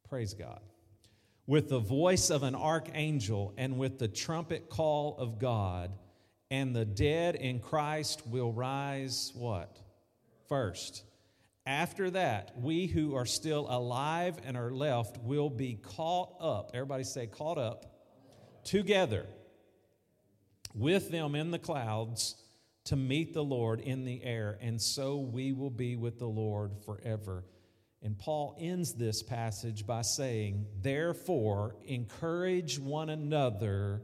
Praise 0.07 0.33
God. 0.33 0.61
With 1.47 1.67
the 1.67 1.79
voice 1.79 2.29
of 2.29 2.43
an 2.43 2.55
archangel 2.55 3.53
and 3.57 3.77
with 3.77 3.99
the 3.99 4.07
trumpet 4.07 4.69
call 4.69 5.17
of 5.17 5.37
God, 5.37 5.91
and 6.51 6.75
the 6.75 6.85
dead 6.85 7.35
in 7.35 7.59
Christ 7.59 8.25
will 8.27 8.51
rise 8.51 9.31
what? 9.35 9.79
First. 10.47 11.03
After 11.67 12.11
that, 12.11 12.53
we 12.59 12.85
who 12.85 13.15
are 13.15 13.25
still 13.25 13.65
alive 13.67 14.37
and 14.45 14.55
are 14.55 14.71
left 14.71 15.17
will 15.23 15.49
be 15.49 15.79
caught 15.81 16.35
up. 16.39 16.71
Everybody 16.75 17.03
say, 17.03 17.25
caught 17.25 17.57
up 17.57 17.85
together 18.63 19.25
with 20.75 21.09
them 21.09 21.33
in 21.33 21.49
the 21.49 21.57
clouds 21.57 22.35
to 22.85 22.95
meet 22.95 23.33
the 23.33 23.43
Lord 23.43 23.79
in 23.79 24.05
the 24.05 24.23
air, 24.23 24.59
and 24.61 24.79
so 24.79 25.17
we 25.17 25.53
will 25.53 25.71
be 25.71 25.95
with 25.95 26.19
the 26.19 26.27
Lord 26.27 26.71
forever. 26.85 27.43
And 28.03 28.15
Paul 28.15 28.55
ends 28.59 28.93
this 28.93 29.23
passage 29.23 29.87
by 29.87 30.03
saying, 30.03 30.67
Therefore, 30.81 31.75
encourage 31.85 32.77
one 32.77 33.09
another 33.09 34.03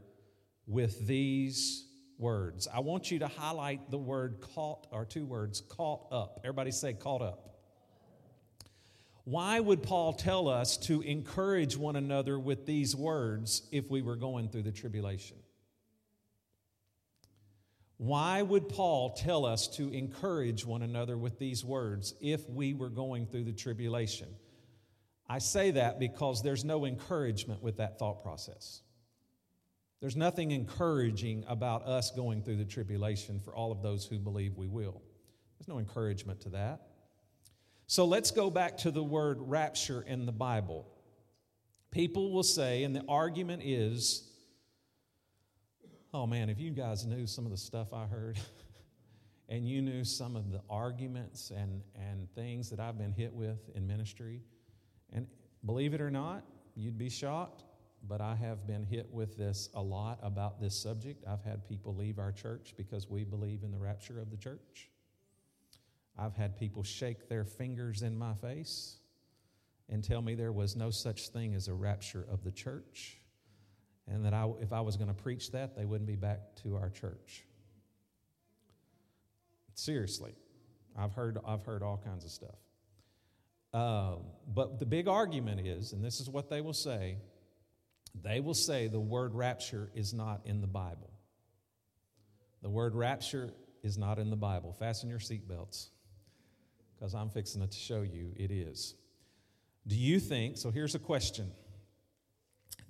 with 0.66 1.06
these 1.06 1.86
words. 2.22 2.66
I 2.72 2.80
want 2.80 3.10
you 3.10 3.18
to 3.18 3.28
highlight 3.28 3.90
the 3.90 3.98
word 3.98 4.40
caught, 4.54 4.86
or 4.90 5.04
two 5.04 5.26
words, 5.26 5.60
caught 5.60 6.06
up. 6.10 6.40
Everybody 6.42 6.70
say 6.70 6.94
caught 6.94 7.20
up. 7.20 7.50
Why 9.24 9.60
would 9.60 9.82
Paul 9.82 10.14
tell 10.14 10.48
us 10.48 10.78
to 10.78 11.02
encourage 11.02 11.76
one 11.76 11.96
another 11.96 12.38
with 12.38 12.64
these 12.64 12.96
words 12.96 13.68
if 13.70 13.90
we 13.90 14.00
were 14.00 14.16
going 14.16 14.48
through 14.48 14.62
the 14.62 14.72
tribulation? 14.72 15.36
Why 17.98 18.42
would 18.42 18.68
Paul 18.68 19.10
tell 19.10 19.44
us 19.46 19.68
to 19.76 19.88
encourage 19.92 20.64
one 20.66 20.82
another 20.82 21.16
with 21.16 21.38
these 21.38 21.64
words 21.64 22.14
if 22.20 22.48
we 22.48 22.74
were 22.74 22.88
going 22.88 23.26
through 23.26 23.44
the 23.44 23.52
tribulation? 23.52 24.28
I 25.28 25.38
say 25.38 25.70
that 25.72 26.00
because 26.00 26.42
there's 26.42 26.64
no 26.64 26.84
encouragement 26.84 27.62
with 27.62 27.76
that 27.76 28.00
thought 28.00 28.24
process. 28.24 28.82
There's 30.02 30.16
nothing 30.16 30.50
encouraging 30.50 31.44
about 31.46 31.86
us 31.86 32.10
going 32.10 32.42
through 32.42 32.56
the 32.56 32.64
tribulation 32.64 33.38
for 33.38 33.54
all 33.54 33.70
of 33.70 33.82
those 33.82 34.04
who 34.04 34.18
believe 34.18 34.56
we 34.56 34.66
will. 34.66 35.00
There's 35.58 35.68
no 35.68 35.78
encouragement 35.78 36.40
to 36.40 36.48
that. 36.50 36.82
So 37.86 38.04
let's 38.04 38.32
go 38.32 38.50
back 38.50 38.78
to 38.78 38.90
the 38.90 39.02
word 39.02 39.38
rapture 39.40 40.02
in 40.02 40.26
the 40.26 40.32
Bible. 40.32 40.88
People 41.92 42.32
will 42.32 42.42
say, 42.42 42.82
and 42.82 42.96
the 42.96 43.04
argument 43.08 43.62
is, 43.64 44.28
Oh 46.12 46.26
man, 46.26 46.50
if 46.50 46.58
you 46.58 46.72
guys 46.72 47.06
knew 47.06 47.24
some 47.24 47.44
of 47.44 47.52
the 47.52 47.56
stuff 47.56 47.94
I 47.94 48.06
heard, 48.06 48.40
and 49.48 49.68
you 49.68 49.80
knew 49.82 50.02
some 50.02 50.34
of 50.34 50.50
the 50.50 50.62
arguments 50.68 51.52
and, 51.56 51.80
and 51.94 52.28
things 52.34 52.70
that 52.70 52.80
I've 52.80 52.98
been 52.98 53.12
hit 53.12 53.32
with 53.32 53.70
in 53.76 53.86
ministry, 53.86 54.42
and 55.12 55.28
believe 55.64 55.94
it 55.94 56.00
or 56.00 56.10
not, 56.10 56.42
you'd 56.74 56.98
be 56.98 57.08
shocked, 57.08 57.62
but 58.08 58.20
I 58.20 58.34
have 58.34 58.66
been 58.66 58.84
hit 58.84 59.08
with 59.12 59.36
this 59.36 59.68
a 59.74 59.82
lot 59.82 60.18
about 60.22 60.60
this 60.60 60.74
subject. 60.76 61.24
I've 61.26 61.44
had 61.44 61.66
people 61.68 61.94
leave 61.94 62.18
our 62.18 62.32
church 62.32 62.74
because 62.76 63.08
we 63.08 63.24
believe 63.24 63.62
in 63.62 63.70
the 63.70 63.78
rapture 63.78 64.20
of 64.20 64.30
the 64.30 64.36
church. 64.36 64.90
I've 66.18 66.34
had 66.34 66.56
people 66.58 66.82
shake 66.82 67.28
their 67.28 67.44
fingers 67.44 68.02
in 68.02 68.18
my 68.18 68.34
face 68.34 68.96
and 69.88 70.02
tell 70.02 70.20
me 70.20 70.34
there 70.34 70.52
was 70.52 70.76
no 70.76 70.90
such 70.90 71.28
thing 71.28 71.54
as 71.54 71.68
a 71.68 71.74
rapture 71.74 72.26
of 72.30 72.44
the 72.44 72.52
church 72.52 73.18
and 74.08 74.24
that 74.24 74.34
I, 74.34 74.48
if 74.60 74.72
I 74.72 74.80
was 74.80 74.96
going 74.96 75.08
to 75.08 75.22
preach 75.22 75.52
that, 75.52 75.76
they 75.76 75.84
wouldn't 75.84 76.08
be 76.08 76.16
back 76.16 76.56
to 76.64 76.76
our 76.76 76.90
church. 76.90 77.44
Seriously, 79.74 80.34
I've 80.96 81.14
heard, 81.14 81.38
I've 81.46 81.64
heard 81.64 81.82
all 81.82 82.00
kinds 82.04 82.24
of 82.24 82.30
stuff. 82.30 82.56
Uh, 83.72 84.16
but 84.52 84.78
the 84.78 84.86
big 84.86 85.08
argument 85.08 85.66
is, 85.66 85.92
and 85.92 86.04
this 86.04 86.20
is 86.20 86.28
what 86.28 86.50
they 86.50 86.60
will 86.60 86.74
say 86.74 87.16
they 88.20 88.40
will 88.40 88.54
say 88.54 88.88
the 88.88 89.00
word 89.00 89.34
rapture 89.34 89.90
is 89.94 90.12
not 90.12 90.42
in 90.44 90.60
the 90.60 90.66
Bible. 90.66 91.10
The 92.62 92.70
word 92.70 92.94
rapture 92.94 93.50
is 93.82 93.98
not 93.98 94.18
in 94.18 94.30
the 94.30 94.36
Bible. 94.36 94.72
Fasten 94.72 95.08
your 95.08 95.18
seatbelts 95.18 95.88
because 96.94 97.14
I'm 97.14 97.30
fixing 97.30 97.66
to 97.66 97.76
show 97.76 98.02
you 98.02 98.32
it 98.36 98.50
is. 98.50 98.94
Do 99.86 99.96
you 99.96 100.20
think, 100.20 100.56
so 100.56 100.70
here's 100.70 100.94
a 100.94 101.00
question 101.00 101.50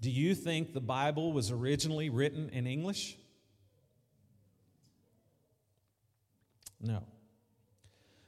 do 0.00 0.10
you 0.10 0.34
think 0.34 0.72
the 0.72 0.80
Bible 0.80 1.32
was 1.32 1.52
originally 1.52 2.10
written 2.10 2.50
in 2.50 2.66
English? 2.66 3.16
No. 6.80 7.04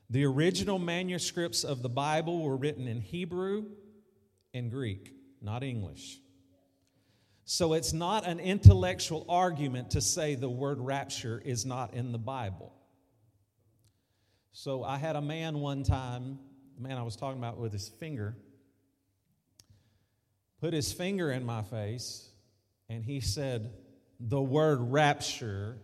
The 0.09 0.25
original 0.25 0.79
manuscripts 0.79 1.65
of 1.65 1.83
the 1.83 1.89
Bible 1.89 2.43
were 2.43 2.57
written 2.57 2.87
in 2.87 3.01
Hebrew 3.01 3.65
and 4.55 4.71
Greek, 4.71 5.13
not 5.43 5.65
English. 5.65 6.21
So 7.45 7.75
it's 7.75 7.93
not 7.93 8.27
an 8.27 8.41
intellectual 8.41 9.27
argument 9.29 9.91
to 9.91 10.01
say 10.01 10.35
the 10.35 10.49
word 10.49 10.81
rapture 10.81 11.43
is 11.45 11.67
not 11.67 11.93
in 11.93 12.11
the 12.11 12.19
Bible. 12.19 12.73
So 14.53 14.83
I 14.83 14.97
had 14.97 15.17
a 15.17 15.21
man 15.21 15.59
one 15.59 15.83
time, 15.83 16.39
the 16.77 16.83
man 16.83 16.97
I 16.97 17.03
was 17.03 17.17
talking 17.17 17.39
about 17.39 17.59
with 17.59 17.73
his 17.73 17.89
finger, 17.89 18.37
put 20.61 20.73
his 20.73 20.93
finger 20.93 21.31
in 21.31 21.45
my 21.45 21.63
face 21.63 22.31
and 22.89 23.05
he 23.05 23.21
said, 23.21 23.73
The 24.21 24.41
word 24.41 24.79
rapture 24.81 25.77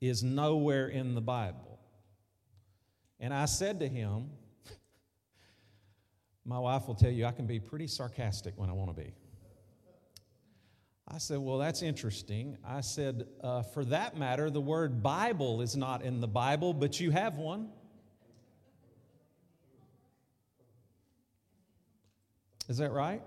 is 0.00 0.24
nowhere 0.24 0.88
in 0.88 1.14
the 1.14 1.20
Bible. 1.20 1.78
And 3.20 3.32
I 3.32 3.44
said 3.44 3.80
to 3.80 3.88
him, 3.88 4.30
My 6.44 6.58
wife 6.58 6.88
will 6.88 6.94
tell 6.94 7.10
you 7.10 7.24
I 7.24 7.32
can 7.32 7.46
be 7.46 7.60
pretty 7.60 7.86
sarcastic 7.86 8.54
when 8.56 8.68
I 8.68 8.72
want 8.72 8.96
to 8.96 9.00
be. 9.00 9.12
I 11.10 11.18
said, 11.18 11.38
Well, 11.38 11.58
that's 11.58 11.82
interesting. 11.82 12.58
I 12.64 12.82
said, 12.82 13.26
uh, 13.42 13.62
For 13.62 13.84
that 13.86 14.16
matter, 14.16 14.50
the 14.50 14.60
word 14.60 15.02
Bible 15.02 15.62
is 15.62 15.76
not 15.76 16.02
in 16.02 16.20
the 16.20 16.28
Bible, 16.28 16.74
but 16.74 17.00
you 17.00 17.10
have 17.10 17.38
one. 17.38 17.70
Is 22.68 22.76
that 22.76 22.92
right? 22.92 23.22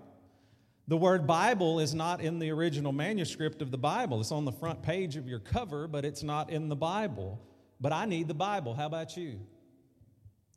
The 0.88 0.98
word 0.98 1.26
Bible 1.26 1.80
is 1.80 1.96
not 1.96 2.22
in 2.22 2.38
the 2.38 2.52
original 2.52 2.92
manuscript 2.92 3.62
of 3.62 3.72
the 3.72 3.78
Bible. 3.78 4.20
It's 4.20 4.32
on 4.32 4.46
the 4.46 4.52
front 4.52 4.84
page 4.84 5.16
of 5.16 5.28
your 5.28 5.40
cover, 5.40 5.88
but 5.88 6.06
it's 6.06 6.22
not 6.22 6.52
in 6.52 6.70
the 6.70 6.76
Bible. 6.76 7.42
But 7.80 7.94
I 7.94 8.06
need 8.06 8.28
the 8.28 8.36
Bible. 8.36 8.76
How 8.76 8.86
about 8.86 9.18
you? 9.18 9.40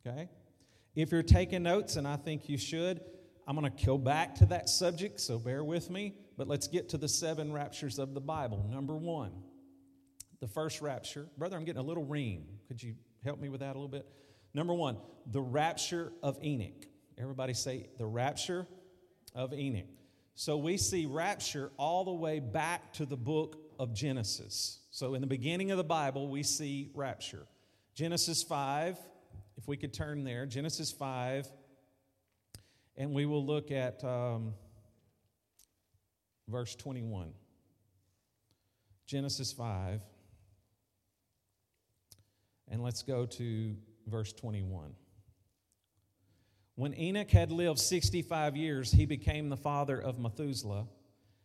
Okay? 0.05 0.29
If 0.95 1.11
you're 1.11 1.23
taking 1.23 1.63
notes, 1.63 1.95
and 1.95 2.07
I 2.07 2.17
think 2.17 2.47
you 2.47 2.57
should, 2.57 3.01
I'm 3.47 3.57
going 3.57 3.71
to 3.71 3.85
go 3.85 3.97
back 3.97 4.35
to 4.35 4.45
that 4.47 4.69
subject, 4.69 5.19
so 5.19 5.39
bear 5.39 5.63
with 5.63 5.89
me. 5.89 6.13
But 6.37 6.47
let's 6.47 6.67
get 6.67 6.89
to 6.89 6.97
the 6.97 7.07
seven 7.07 7.53
raptures 7.53 7.99
of 7.99 8.13
the 8.13 8.21
Bible. 8.21 8.65
Number 8.69 8.95
one, 8.95 9.31
the 10.41 10.47
first 10.47 10.81
rapture. 10.81 11.27
Brother, 11.37 11.55
I'm 11.55 11.65
getting 11.65 11.81
a 11.81 11.85
little 11.85 12.03
ream. 12.03 12.45
Could 12.67 12.83
you 12.83 12.95
help 13.23 13.39
me 13.39 13.49
with 13.49 13.61
that 13.61 13.71
a 13.71 13.79
little 13.79 13.87
bit? 13.87 14.05
Number 14.53 14.73
one, 14.73 14.97
the 15.31 15.41
rapture 15.41 16.11
of 16.21 16.37
Enoch. 16.43 16.85
Everybody 17.17 17.53
say 17.53 17.87
the 17.97 18.05
rapture 18.05 18.67
of 19.33 19.53
Enoch. 19.53 19.87
So 20.35 20.57
we 20.57 20.77
see 20.77 21.05
rapture 21.05 21.71
all 21.77 22.03
the 22.03 22.13
way 22.13 22.39
back 22.39 22.91
to 22.93 23.05
the 23.05 23.15
book 23.15 23.57
of 23.79 23.93
Genesis. 23.93 24.79
So 24.91 25.13
in 25.13 25.21
the 25.21 25.27
beginning 25.27 25.71
of 25.71 25.77
the 25.77 25.83
Bible, 25.83 26.27
we 26.27 26.43
see 26.43 26.91
rapture. 26.93 27.45
Genesis 27.93 28.43
5, 28.43 28.97
if 29.57 29.67
we 29.67 29.77
could 29.77 29.93
turn 29.93 30.25
there, 30.25 30.45
Genesis 30.45 30.91
5, 30.91 31.47
and 32.97 33.13
we 33.13 33.25
will 33.25 33.45
look 33.45 33.71
at 33.71 34.03
um, 34.03 34.53
verse 36.47 36.75
21. 36.75 37.33
Genesis 39.05 39.51
5, 39.51 40.01
and 42.69 42.81
let's 42.81 43.03
go 43.03 43.27
to 43.27 43.75
verse 44.07 44.33
21. 44.33 44.95
When 46.75 46.93
Enoch 46.99 47.29
had 47.29 47.51
lived 47.51 47.79
65 47.79 48.57
years, 48.57 48.91
he 48.91 49.05
became 49.05 49.49
the 49.49 49.57
father 49.57 49.99
of 49.99 50.19
Methuselah. 50.19 50.87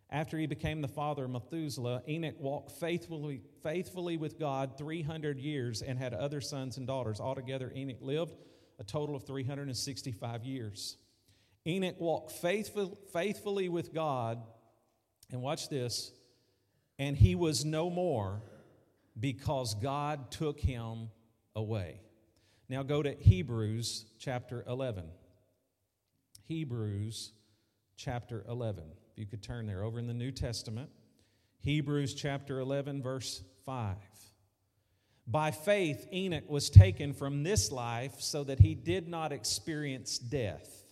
After 0.09 0.38
he 0.38 0.47
became 0.47 0.80
the 0.80 0.88
father 0.88 1.25
of 1.25 1.30
Methuselah, 1.30 2.02
Enoch 2.09 2.35
walked 2.40 2.73
faithfully, 2.73 3.42
faithfully 3.62 4.16
with 4.16 4.40
God 4.40 4.76
300 4.76 5.38
years 5.38 5.83
and 5.83 5.99
had 5.99 6.14
other 6.14 6.40
sons 6.40 6.78
and 6.78 6.87
daughters. 6.87 7.21
Altogether, 7.21 7.71
Enoch 7.76 8.00
lived 8.00 8.35
a 8.80 8.85
total 8.85 9.14
of 9.14 9.25
365 9.25 10.45
years. 10.45 10.97
Enoch 11.66 12.00
walked 12.00 12.33
faithful, 12.33 12.99
faithfully 13.12 13.69
with 13.69 13.95
God, 13.95 14.42
and 15.31 15.43
watch 15.43 15.69
this, 15.69 16.13
and 16.99 17.17
he 17.17 17.35
was 17.35 17.65
no 17.65 17.91
more 17.91 18.43
because 19.19 19.75
God 19.75 20.31
took 20.31 20.61
him 20.61 21.11
away. 21.55 22.01
Now 22.69 22.83
go 22.83 23.03
to 23.03 23.13
Hebrews 23.13 24.07
chapter 24.19 24.65
11. 24.69 25.05
Hebrews 26.47 27.33
chapter 27.97 28.45
11. 28.49 28.85
If 29.13 29.19
you 29.19 29.27
could 29.27 29.43
turn 29.43 29.67
there, 29.67 29.83
over 29.83 29.99
in 29.99 30.07
the 30.07 30.15
New 30.15 30.31
Testament, 30.31 30.91
Hebrews 31.61 32.15
chapter 32.15 32.61
11, 32.61 33.03
verse 33.03 33.43
5. 33.67 33.97
By 35.27 35.51
faith, 35.51 36.09
Enoch 36.13 36.49
was 36.49 36.71
taken 36.71 37.13
from 37.13 37.43
this 37.43 37.71
life 37.71 38.15
so 38.19 38.43
that 38.45 38.59
he 38.59 38.75
did 38.75 39.09
not 39.09 39.33
experience 39.33 40.19
death. 40.19 40.85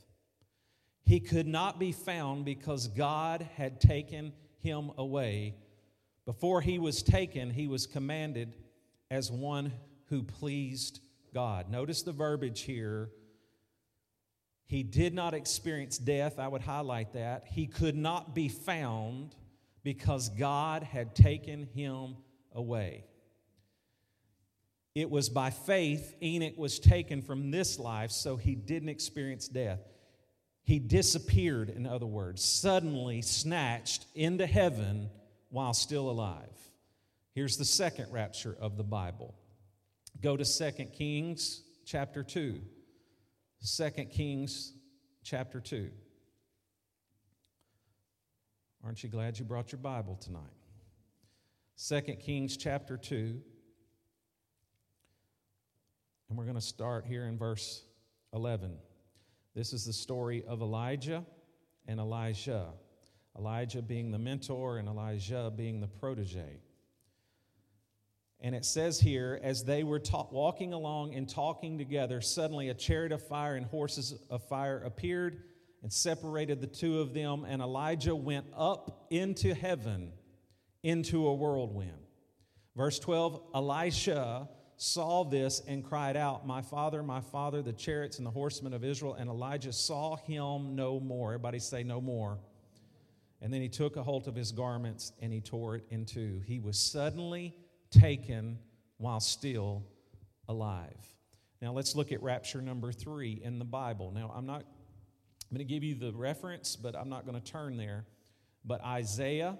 He 1.09 1.21
could 1.21 1.47
not 1.47 1.79
be 1.79 1.93
found 1.93 2.45
because 2.45 2.87
God 2.87 3.49
had 3.57 3.81
taken 3.81 4.35
him 4.59 4.91
away. 4.99 5.55
Before 6.27 6.61
he 6.61 6.79
was 6.79 7.03
taken, 7.03 7.49
he 7.49 7.67
was 7.67 7.87
commanded 7.87 8.53
as 9.11 9.33
one 9.33 9.73
who 10.11 10.23
pleased 10.23 11.01
God. 11.33 11.71
Notice 11.71 12.03
the 12.03 12.13
verbiage 12.13 12.61
here. 12.61 13.09
He 14.67 14.83
did 14.83 15.15
not 15.15 15.33
experience 15.33 15.97
death. 15.97 16.39
I 16.39 16.47
would 16.47 16.61
highlight 16.61 17.15
that. 17.15 17.47
He 17.47 17.67
could 17.67 17.97
not 17.97 18.35
be 18.35 18.51
found 18.51 19.35
because 19.83 20.29
God 20.29 20.83
had 20.83 21.15
taken 21.15 21.69
him 21.75 22.17
away. 22.53 23.07
It 24.95 25.09
was 25.09 25.31
by 25.31 25.49
faith 25.49 26.17
Enoch 26.23 26.59
was 26.59 26.79
taken 26.79 27.23
from 27.23 27.51
this 27.51 27.79
life 27.79 28.11
so 28.11 28.37
he 28.37 28.55
didn't 28.55 28.91
experience 28.91 29.49
death. 29.49 29.81
He 30.69 30.79
disappeared, 30.79 31.71
in 31.71 31.87
other 31.87 32.05
words, 32.05 32.45
suddenly 32.45 33.23
snatched 33.23 34.05
into 34.15 34.47
heaven 34.47 35.09
while 35.49 35.73
still 35.73 36.11
alive. 36.11 36.53
Here's 37.35 37.57
the 37.57 37.65
second 37.65 38.13
rapture 38.13 38.55
of 38.61 38.77
the 38.77 38.85
Bible. 38.85 39.35
Go 40.21 40.37
to 40.37 40.45
2 40.45 40.85
Kings 40.93 41.63
chapter 41.87 42.23
2. 42.23 42.61
2 43.77 43.91
Kings 44.13 44.75
chapter 45.25 45.59
2. 45.59 45.89
Aren't 48.85 49.03
you 49.03 49.09
glad 49.09 49.39
you 49.39 49.47
brought 49.47 49.73
your 49.73 49.81
Bible 49.81 50.17
tonight? 50.17 50.43
2 51.89 52.17
Kings 52.17 52.59
chapter 52.59 52.99
2. 52.99 53.41
And 56.29 56.37
we're 56.37 56.45
going 56.45 56.57
to 56.57 56.61
start 56.61 57.07
here 57.07 57.25
in 57.25 57.39
verse 57.39 57.87
11. 58.35 58.77
This 59.55 59.73
is 59.73 59.85
the 59.85 59.93
story 59.93 60.45
of 60.47 60.61
Elijah 60.61 61.25
and 61.87 61.99
Elisha. 62.01 62.67
Elijah 63.37 63.83
being 63.83 64.11
the 64.11 64.19
mentor 64.19 64.79
and 64.79 64.89
Elijah 64.89 65.53
being 65.55 65.81
the 65.81 65.87
protege. 65.87 66.61
And 68.41 68.55
it 68.55 68.65
says 68.65 69.01
here, 69.01 69.41
as 69.43 69.65
they 69.65 69.83
were 69.83 69.99
ta- 69.99 70.29
walking 70.31 70.73
along 70.73 71.15
and 71.15 71.29
talking 71.29 71.77
together, 71.77 72.21
suddenly 72.21 72.69
a 72.69 72.75
chariot 72.75 73.11
of 73.11 73.27
fire 73.27 73.57
and 73.57 73.67
horses 73.67 74.15
of 74.31 74.47
fire 74.49 74.79
appeared 74.85 75.43
and 75.83 75.93
separated 75.93 76.61
the 76.61 76.67
two 76.67 77.01
of 77.01 77.15
them, 77.15 77.45
and 77.45 77.63
Elijah 77.63 78.15
went 78.15 78.47
up 78.57 79.07
into 79.11 79.55
heaven 79.55 80.13
into 80.83 81.27
a 81.27 81.35
whirlwind. 81.35 82.07
Verse 82.77 82.99
12 82.99 83.41
Elisha 83.55 84.49
saw 84.79 85.25
this 85.25 85.61
and 85.67 85.85
cried 85.85 86.17
out, 86.17 86.47
My 86.47 86.63
father, 86.63 87.03
my 87.03 87.21
father, 87.21 87.61
the 87.61 87.73
chariots 87.73 88.19
and 88.19 88.27
the 88.27 88.31
horsemen 88.31 88.73
of 88.73 88.85
Israel. 88.85 89.15
And 89.15 89.29
Elijah 89.29 89.73
saw 89.73 90.17
him 90.17 90.75
no 90.75 90.99
more. 91.01 91.35
Everybody 91.35 91.59
say, 91.59 91.83
No 91.83 92.01
more. 92.01 92.39
And 93.43 93.53
then 93.53 93.61
he 93.61 93.69
took 93.69 93.97
a 93.97 94.03
hold 94.03 94.27
of 94.27 94.35
his 94.35 94.51
garments 94.51 95.13
and 95.21 95.33
he 95.33 95.41
tore 95.41 95.77
it 95.77 95.85
in 95.91 96.07
two. 96.07 96.41
He 96.47 96.59
was 96.59 96.79
suddenly 96.79 97.55
taken 97.91 98.59
while 98.97 99.21
still 99.21 99.85
alive. 100.49 100.97
Now 101.61 101.73
let's 101.73 101.95
look 101.95 102.13
at 102.13 102.23
rapture 102.23 102.63
number 102.63 102.93
three 102.93 103.41
in 103.45 103.59
the 103.59 103.65
Bible. 103.65 104.13
Now 104.13 104.33
I'm 104.35 104.47
not 104.47 104.65
I'm 105.51 105.57
going 105.57 105.67
to 105.67 105.73
give 105.73 105.83
you 105.83 105.95
the 105.95 106.13
reference, 106.13 106.77
but 106.77 106.95
I'm 106.95 107.09
not 107.09 107.25
going 107.27 107.41
to 107.41 107.45
turn 107.53 107.79
there. 107.79 108.05
But 108.67 108.85
Isaiah 108.85 109.57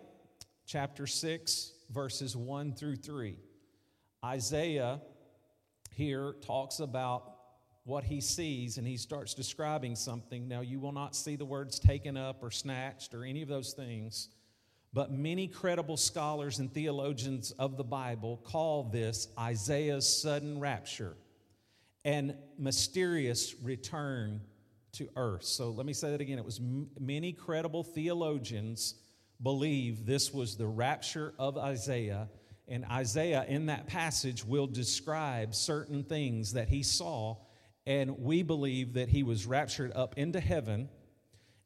chapter 0.67 1.07
6, 1.07 1.73
verses 1.91 2.37
1 2.37 2.75
through 2.75 2.97
3. 2.97 3.39
Isaiah 4.23 5.01
here 5.99 6.37
talks 6.47 6.79
about 6.79 7.35
what 7.83 8.05
he 8.05 8.21
sees 8.21 8.79
and 8.79 8.87
he 8.87 8.97
starts 8.97 9.35
describing 9.35 9.97
something. 9.97 10.47
Now, 10.47 10.61
you 10.61 10.79
will 10.79 10.93
not 10.93 11.17
see 11.17 11.35
the 11.35 11.45
words 11.45 11.81
taken 11.81 12.17
up 12.17 12.41
or 12.41 12.53
snatched 12.53 13.15
or 13.15 13.25
any 13.25 13.43
of 13.43 13.49
those 13.49 13.73
things, 13.73 14.29
but 14.93 15.11
many 15.11 15.49
credible 15.49 15.97
scholars 15.97 16.61
and 16.61 16.73
theologians 16.73 17.51
of 17.59 17.77
the 17.77 17.83
Bible 17.83 18.37
call 18.45 18.85
this 18.85 19.27
Isaiah's 19.37 20.09
sudden 20.09 20.61
rapture 20.61 21.17
and 22.05 22.37
mysterious 22.59 23.57
return 23.61 24.41
to 24.93 25.09
earth. 25.17 25.45
So 25.45 25.71
let 25.71 25.85
me 25.85 25.93
say 25.93 26.13
that 26.13 26.21
again. 26.21 26.39
It 26.39 26.45
was 26.45 26.61
m- 26.61 26.91
many 27.01 27.33
credible 27.33 27.83
theologians 27.83 28.95
believe 29.43 30.07
this 30.07 30.33
was 30.33 30.57
the 30.57 30.67
rapture 30.67 31.35
of 31.41 31.59
Isaiah. 31.59 32.29
And 32.69 32.85
Isaiah, 32.85 33.45
in 33.49 33.67
that 33.67 33.87
passage, 33.87 34.45
will 34.45 34.67
describe 34.67 35.55
certain 35.55 36.05
things 36.05 36.53
that 36.53 36.69
he 36.69 36.83
saw. 36.83 37.37
And 37.87 38.19
we 38.19 38.43
believe 38.43 38.95
that 38.95 39.09
he 39.09 39.23
was 39.23 39.47
raptured 39.47 39.93
up 39.95 40.19
into 40.19 40.41
heaven 40.41 40.89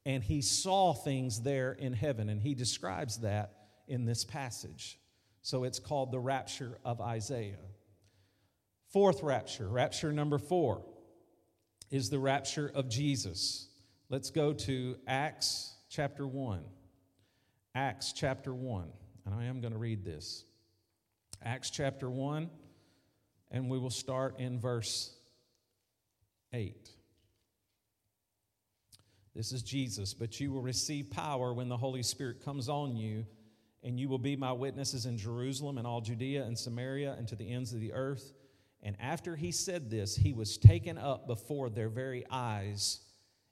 and 0.04 0.22
he 0.22 0.42
saw 0.42 0.92
things 0.92 1.42
there 1.42 1.72
in 1.72 1.92
heaven. 1.92 2.28
And 2.28 2.40
he 2.40 2.54
describes 2.54 3.18
that 3.18 3.52
in 3.88 4.04
this 4.04 4.24
passage. 4.24 4.98
So 5.42 5.64
it's 5.64 5.80
called 5.80 6.12
the 6.12 6.20
rapture 6.20 6.78
of 6.84 7.00
Isaiah. 7.00 7.56
Fourth 8.92 9.22
rapture, 9.22 9.68
rapture 9.68 10.12
number 10.12 10.38
four 10.38 10.84
is 11.90 12.10
the 12.10 12.18
rapture 12.18 12.70
of 12.74 12.88
Jesus. 12.88 13.68
Let's 14.08 14.30
go 14.30 14.52
to 14.52 14.96
Acts 15.06 15.74
chapter 15.88 16.26
1. 16.26 16.62
Acts 17.74 18.12
chapter 18.12 18.54
1. 18.54 18.88
And 19.24 19.34
I 19.34 19.44
am 19.44 19.60
going 19.60 19.72
to 19.72 19.78
read 19.78 20.04
this. 20.04 20.44
Acts 21.44 21.70
chapter 21.70 22.08
1, 22.08 22.48
and 23.50 23.68
we 23.68 23.78
will 23.78 23.90
start 23.90 24.38
in 24.38 24.60
verse 24.60 25.12
8. 26.52 26.88
This 29.34 29.50
is 29.50 29.62
Jesus, 29.62 30.14
but 30.14 30.38
you 30.38 30.52
will 30.52 30.62
receive 30.62 31.10
power 31.10 31.52
when 31.52 31.68
the 31.68 31.76
Holy 31.76 32.02
Spirit 32.02 32.44
comes 32.44 32.68
on 32.68 32.96
you, 32.96 33.26
and 33.82 33.98
you 33.98 34.08
will 34.08 34.18
be 34.18 34.36
my 34.36 34.52
witnesses 34.52 35.06
in 35.06 35.18
Jerusalem 35.18 35.78
and 35.78 35.86
all 35.86 36.00
Judea 36.00 36.44
and 36.44 36.56
Samaria 36.56 37.16
and 37.18 37.26
to 37.28 37.34
the 37.34 37.50
ends 37.50 37.72
of 37.72 37.80
the 37.80 37.92
earth. 37.92 38.32
And 38.82 38.96
after 39.00 39.34
he 39.34 39.50
said 39.50 39.90
this, 39.90 40.14
he 40.14 40.32
was 40.32 40.58
taken 40.58 40.96
up 40.96 41.26
before 41.26 41.70
their 41.70 41.88
very 41.88 42.24
eyes, 42.30 43.00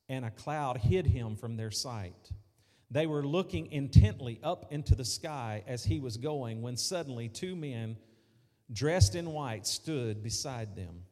and 0.09 0.24
a 0.24 0.31
cloud 0.31 0.76
hid 0.76 1.07
him 1.07 1.35
from 1.35 1.57
their 1.57 1.70
sight. 1.70 2.31
They 2.90 3.07
were 3.07 3.24
looking 3.24 3.70
intently 3.70 4.40
up 4.42 4.72
into 4.72 4.94
the 4.94 5.05
sky 5.05 5.62
as 5.66 5.85
he 5.85 6.00
was 6.00 6.16
going, 6.16 6.61
when 6.61 6.76
suddenly 6.76 7.29
two 7.29 7.55
men 7.55 7.96
dressed 8.72 9.14
in 9.14 9.33
white 9.33 9.66
stood 9.66 10.22
beside 10.22 10.74
them. 10.74 11.05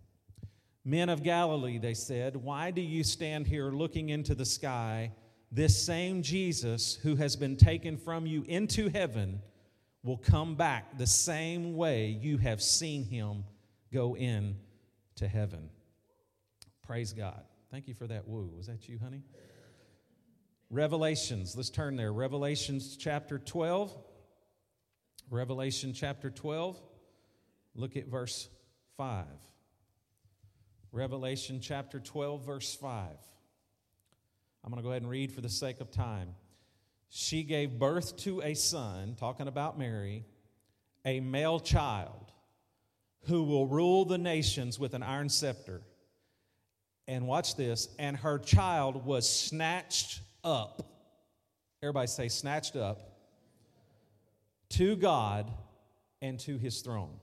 Men 0.84 1.08
of 1.08 1.22
Galilee, 1.22 1.78
they 1.78 1.94
said, 1.94 2.34
why 2.36 2.70
do 2.70 2.80
you 2.80 3.04
stand 3.04 3.46
here 3.46 3.70
looking 3.70 4.08
into 4.08 4.34
the 4.34 4.44
sky? 4.44 5.12
This 5.52 5.80
same 5.80 6.22
Jesus 6.22 6.96
who 6.96 7.14
has 7.16 7.36
been 7.36 7.56
taken 7.56 7.96
from 7.96 8.26
you 8.26 8.44
into 8.48 8.88
heaven 8.88 9.40
will 10.02 10.16
come 10.16 10.54
back 10.54 10.98
the 10.98 11.06
same 11.06 11.76
way 11.76 12.06
you 12.06 12.38
have 12.38 12.62
seen 12.62 13.04
him 13.04 13.44
go 13.92 14.16
in 14.16 14.56
to 15.16 15.28
heaven. 15.28 15.68
Praise 16.82 17.12
God. 17.12 17.42
Thank 17.70 17.86
you 17.86 17.94
for 17.94 18.06
that 18.06 18.26
woo. 18.26 18.50
Was 18.56 18.66
that 18.66 18.88
you, 18.88 18.98
honey? 18.98 19.22
Revelations, 20.70 21.56
let's 21.56 21.70
turn 21.70 21.96
there. 21.96 22.12
Revelations 22.12 22.96
chapter 22.96 23.38
12. 23.38 23.96
Revelation 25.30 25.94
chapter 25.94 26.30
12. 26.30 26.78
Look 27.74 27.96
at 27.96 28.06
verse 28.06 28.48
5. 28.98 29.24
Revelation 30.92 31.60
chapter 31.60 32.00
12, 32.00 32.44
verse 32.44 32.74
5. 32.74 33.08
I'm 34.62 34.70
going 34.70 34.76
to 34.76 34.82
go 34.82 34.90
ahead 34.90 35.02
and 35.02 35.10
read 35.10 35.32
for 35.32 35.40
the 35.40 35.48
sake 35.48 35.80
of 35.80 35.90
time. 35.90 36.34
She 37.08 37.44
gave 37.44 37.78
birth 37.78 38.18
to 38.18 38.42
a 38.42 38.52
son, 38.52 39.14
talking 39.18 39.48
about 39.48 39.78
Mary, 39.78 40.26
a 41.06 41.20
male 41.20 41.60
child 41.60 42.32
who 43.22 43.44
will 43.44 43.66
rule 43.66 44.04
the 44.04 44.18
nations 44.18 44.78
with 44.78 44.92
an 44.92 45.02
iron 45.02 45.30
scepter. 45.30 45.80
And 47.06 47.26
watch 47.26 47.56
this, 47.56 47.88
and 47.98 48.18
her 48.18 48.38
child 48.38 49.06
was 49.06 49.28
snatched 49.28 50.20
up. 50.44 50.82
Everybody 51.82 52.06
say, 52.08 52.28
snatched 52.28 52.76
up 52.76 53.00
to 54.70 54.96
God 54.96 55.50
and 56.20 56.38
to 56.40 56.58
his 56.58 56.80
throne. 56.80 57.20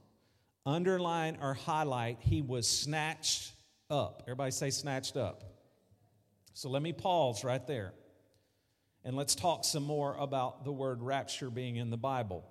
Underline 0.64 1.38
or 1.40 1.54
highlight, 1.54 2.18
he 2.20 2.42
was 2.42 2.68
snatched 2.68 3.52
up. 3.90 4.22
Everybody 4.26 4.50
say, 4.50 4.70
snatched 4.70 5.16
up. 5.16 5.44
So 6.54 6.68
let 6.68 6.82
me 6.82 6.92
pause 6.92 7.44
right 7.44 7.64
there. 7.66 7.92
And 9.04 9.14
let's 9.14 9.34
talk 9.34 9.64
some 9.64 9.84
more 9.84 10.16
about 10.18 10.64
the 10.64 10.72
word 10.72 11.02
rapture 11.02 11.50
being 11.50 11.76
in 11.76 11.90
the 11.90 11.96
Bible. 11.96 12.44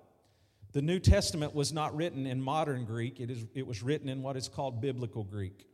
The 0.72 0.80
New 0.80 0.98
Testament 0.98 1.54
was 1.54 1.72
not 1.72 1.94
written 1.94 2.26
in 2.26 2.40
modern 2.40 2.84
Greek, 2.84 3.20
it, 3.20 3.30
is, 3.30 3.44
it 3.54 3.66
was 3.66 3.82
written 3.82 4.08
in 4.08 4.22
what 4.22 4.36
is 4.36 4.48
called 4.48 4.80
biblical 4.80 5.24
Greek. 5.24 5.66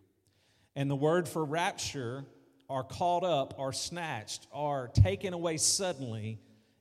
And 0.75 0.91
the 0.91 0.97
word 0.97 1.29
for 1.29 1.45
rapture, 1.45 2.25
or 2.73 2.83
caught 2.83 3.23
up, 3.23 3.55
are 3.59 3.73
snatched, 3.73 4.47
are 4.51 4.89
taken 4.89 5.35
away 5.35 5.59
suddenly, 5.59 6.39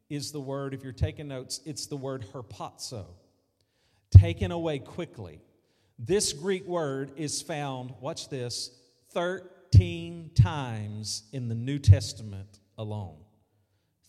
is 0.10 0.32
the 0.32 0.40
word, 0.40 0.74
if 0.74 0.84
you're 0.84 0.94
taking 0.94 1.28
notes, 1.28 1.60
it's 1.66 1.88
the 1.88 1.98
word 1.98 2.26
harpazo. 2.32 3.04
Taken 4.10 4.52
away 4.52 4.80
quickly. 4.80 5.42
This 6.00 6.32
Greek 6.32 6.66
word 6.66 7.12
is 7.18 7.42
found, 7.42 7.94
watch 8.00 8.30
this, 8.30 8.72
13 9.12 10.32
times 10.34 11.24
in 11.34 11.50
the 11.50 11.56
New 11.56 11.78
Testament 11.78 12.60
alone. 12.78 13.18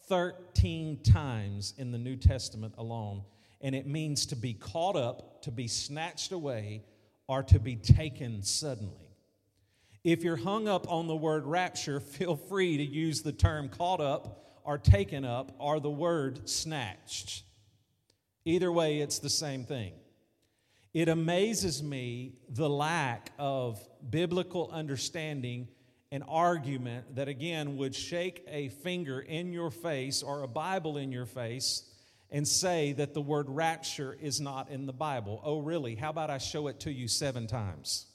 13 0.08 1.02
times 1.02 1.74
in 1.78 1.90
the 1.90 1.98
New 1.98 2.14
Testament 2.14 2.74
alone. 2.78 3.24
And 3.60 3.74
it 3.74 3.88
means 3.88 4.26
to 4.26 4.36
be 4.36 4.54
caught 4.54 4.94
up, 4.94 5.42
to 5.42 5.50
be 5.50 5.66
snatched 5.66 6.30
away, 6.30 6.84
or 7.26 7.42
to 7.42 7.58
be 7.58 7.74
taken 7.74 8.44
suddenly. 8.44 9.11
If 10.04 10.24
you're 10.24 10.36
hung 10.36 10.66
up 10.66 10.90
on 10.90 11.06
the 11.06 11.16
word 11.16 11.46
rapture, 11.46 12.00
feel 12.00 12.36
free 12.36 12.76
to 12.76 12.84
use 12.84 13.22
the 13.22 13.32
term 13.32 13.68
caught 13.68 14.00
up 14.00 14.60
or 14.64 14.78
taken 14.78 15.24
up 15.24 15.54
or 15.58 15.80
the 15.80 15.90
word 15.90 16.48
snatched. 16.48 17.44
Either 18.44 18.72
way, 18.72 18.98
it's 18.98 19.20
the 19.20 19.30
same 19.30 19.64
thing. 19.64 19.92
It 20.92 21.08
amazes 21.08 21.82
me 21.82 22.34
the 22.48 22.68
lack 22.68 23.30
of 23.38 23.80
biblical 24.10 24.68
understanding 24.72 25.68
and 26.10 26.22
argument 26.28 27.14
that, 27.16 27.28
again, 27.28 27.78
would 27.78 27.94
shake 27.94 28.44
a 28.46 28.68
finger 28.68 29.20
in 29.20 29.52
your 29.52 29.70
face 29.70 30.22
or 30.22 30.42
a 30.42 30.48
Bible 30.48 30.98
in 30.98 31.10
your 31.10 31.24
face 31.24 31.88
and 32.30 32.46
say 32.46 32.92
that 32.94 33.14
the 33.14 33.22
word 33.22 33.46
rapture 33.48 34.16
is 34.20 34.40
not 34.40 34.68
in 34.68 34.84
the 34.84 34.92
Bible. 34.92 35.40
Oh, 35.44 35.60
really? 35.60 35.94
How 35.94 36.10
about 36.10 36.28
I 36.28 36.38
show 36.38 36.66
it 36.66 36.80
to 36.80 36.92
you 36.92 37.08
seven 37.08 37.46
times? 37.46 38.06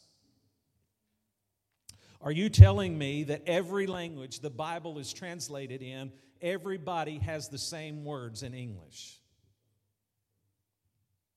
Are 2.27 2.33
you 2.33 2.49
telling 2.49 2.97
me 2.97 3.23
that 3.23 3.43
every 3.47 3.87
language 3.87 4.41
the 4.41 4.49
Bible 4.49 4.99
is 4.99 5.13
translated 5.13 5.81
in, 5.81 6.11
everybody 6.41 7.19
has 7.19 7.47
the 7.47 7.57
same 7.57 8.03
words 8.03 8.43
in 8.43 8.53
English? 8.53 9.17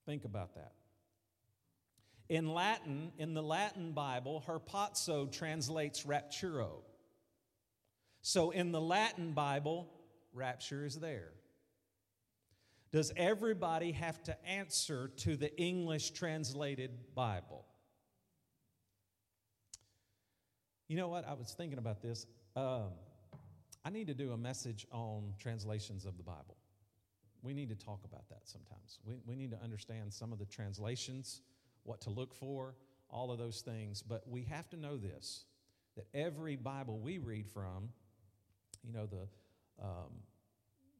Think 0.05 0.25
about 0.25 0.57
that. 0.57 0.73
In 2.29 2.53
Latin, 2.53 3.13
in 3.19 3.35
the 3.35 3.43
Latin 3.43 3.93
Bible, 3.93 4.43
harpazo 4.45 5.31
translates 5.31 6.03
rapturo. 6.03 6.83
So 8.23 8.51
in 8.51 8.73
the 8.73 8.81
Latin 8.81 9.31
Bible, 9.31 9.89
rapture 10.33 10.85
is 10.85 10.97
there. 10.97 11.31
Does 12.91 13.13
everybody 13.17 13.93
have 13.93 14.21
to 14.25 14.45
answer 14.45 15.13
to 15.19 15.37
the 15.37 15.57
English 15.57 16.11
translated 16.11 16.91
Bible? 17.15 17.65
You 20.91 20.97
know 20.97 21.07
what? 21.07 21.25
I 21.25 21.35
was 21.35 21.55
thinking 21.57 21.79
about 21.79 22.03
this. 22.03 22.27
Um, 22.57 22.89
I 23.85 23.91
need 23.91 24.09
to 24.09 24.15
do 24.15 24.33
a 24.33 24.37
message 24.37 24.89
on 24.91 25.35
translations 25.39 26.05
of 26.05 26.17
the 26.17 26.25
Bible. 26.25 26.57
We 27.43 27.55
need 27.55 27.69
to 27.69 27.77
talk 27.77 28.01
about 28.05 28.29
that 28.29 28.41
sometimes. 28.43 28.99
We, 29.05 29.15
we 29.25 29.37
need 29.37 29.53
to 29.53 29.63
understand 29.63 30.13
some 30.13 30.33
of 30.33 30.41
the 30.41 30.47
translations, 30.47 31.43
what 31.85 32.01
to 32.01 32.11
look 32.11 32.35
for, 32.35 32.75
all 33.09 33.31
of 33.31 33.39
those 33.39 33.61
things. 33.61 34.03
But 34.03 34.29
we 34.29 34.43
have 34.51 34.69
to 34.71 34.77
know 34.77 34.97
this 34.97 35.45
that 35.95 36.07
every 36.13 36.57
Bible 36.57 36.99
we 36.99 37.19
read 37.19 37.47
from, 37.47 37.91
you 38.83 38.93
know, 38.93 39.07
the 39.07 39.29
um, 39.81 40.11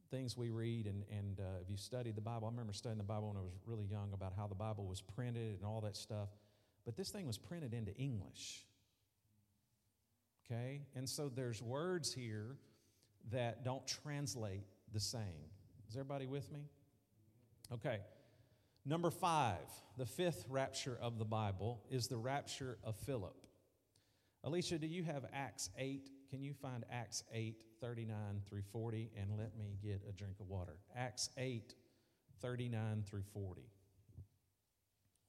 things 0.09 0.37
we 0.37 0.51
read, 0.51 0.85
and, 0.85 1.03
and 1.11 1.41
uh, 1.41 1.59
if 1.61 1.69
you 1.69 1.75
study 1.75 2.11
the 2.11 2.21
Bible, 2.21 2.47
I 2.47 2.51
remember 2.51 2.71
studying 2.71 2.97
the 2.97 3.03
Bible 3.03 3.27
when 3.27 3.37
I 3.37 3.41
was 3.41 3.57
really 3.65 3.87
young 3.91 4.13
about 4.13 4.31
how 4.37 4.47
the 4.47 4.55
Bible 4.55 4.85
was 4.85 5.01
printed 5.01 5.57
and 5.57 5.65
all 5.65 5.81
that 5.81 5.97
stuff. 5.97 6.29
But 6.85 6.95
this 6.95 7.09
thing 7.09 7.27
was 7.27 7.37
printed 7.37 7.73
into 7.73 7.93
English. 7.97 8.63
Okay? 10.51 10.81
And 10.95 11.07
so 11.07 11.29
there's 11.33 11.61
words 11.61 12.13
here 12.13 12.57
that 13.31 13.63
don't 13.63 13.85
translate 13.87 14.65
the 14.93 14.99
same. 14.99 15.49
Is 15.89 15.95
everybody 15.95 16.25
with 16.25 16.51
me? 16.51 16.61
Okay. 17.71 17.99
Number 18.85 19.11
five, 19.11 19.67
the 19.97 20.05
fifth 20.05 20.45
rapture 20.49 20.97
of 21.01 21.19
the 21.19 21.25
Bible 21.25 21.83
is 21.89 22.07
the 22.07 22.17
rapture 22.17 22.77
of 22.83 22.95
Philip. 22.95 23.35
Alicia, 24.43 24.79
do 24.79 24.87
you 24.87 25.03
have 25.03 25.25
Acts 25.33 25.69
8? 25.77 26.09
Can 26.31 26.41
you 26.41 26.53
find 26.53 26.83
Acts 26.91 27.23
8, 27.31 27.63
39 27.79 28.17
through 28.49 28.63
40? 28.71 29.11
And 29.19 29.37
let 29.37 29.55
me 29.55 29.77
get 29.83 30.01
a 30.09 30.11
drink 30.11 30.39
of 30.39 30.49
water. 30.49 30.77
Acts 30.95 31.29
8, 31.37 31.75
39 32.41 33.03
through 33.07 33.23
40. 33.33 33.61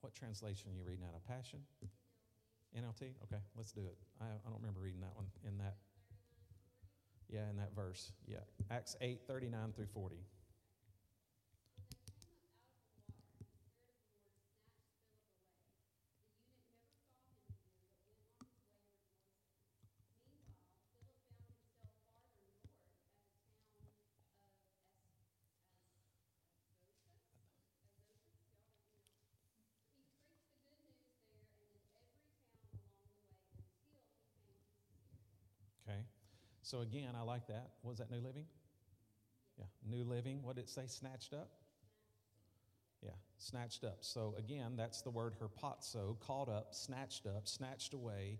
What 0.00 0.14
translation 0.14 0.70
are 0.70 0.74
you 0.74 0.82
reading 0.84 1.04
out 1.04 1.14
of? 1.14 1.26
Passion? 1.26 1.60
NLT? 2.76 3.12
Okay, 3.24 3.42
let's 3.56 3.72
do 3.72 3.82
it. 3.82 3.96
I, 4.20 4.24
I 4.24 4.48
don't 4.50 4.60
remember 4.60 4.80
reading 4.80 5.00
that 5.00 5.14
one 5.14 5.26
in 5.46 5.58
that. 5.58 5.76
Yeah, 7.28 7.48
in 7.50 7.56
that 7.56 7.74
verse. 7.74 8.12
Yeah. 8.26 8.44
Acts 8.70 8.96
8, 9.00 9.20
39 9.26 9.72
through 9.72 9.86
40. 9.86 10.16
So 36.72 36.80
again, 36.80 37.10
I 37.14 37.22
like 37.22 37.48
that. 37.48 37.72
Was 37.82 37.98
that 37.98 38.10
New 38.10 38.20
Living? 38.20 38.46
Yeah, 39.58 39.66
New 39.86 40.04
Living. 40.04 40.42
What 40.42 40.56
did 40.56 40.64
it 40.64 40.70
say? 40.70 40.84
Snatched 40.86 41.34
up? 41.34 41.50
Yeah, 43.02 43.10
snatched 43.36 43.84
up. 43.84 43.98
So 44.00 44.34
again, 44.38 44.72
that's 44.74 45.02
the 45.02 45.10
word 45.10 45.34
harpazo, 45.38 46.18
caught 46.20 46.48
up, 46.48 46.68
snatched 46.74 47.26
up, 47.26 47.46
snatched 47.46 47.92
away, 47.92 48.38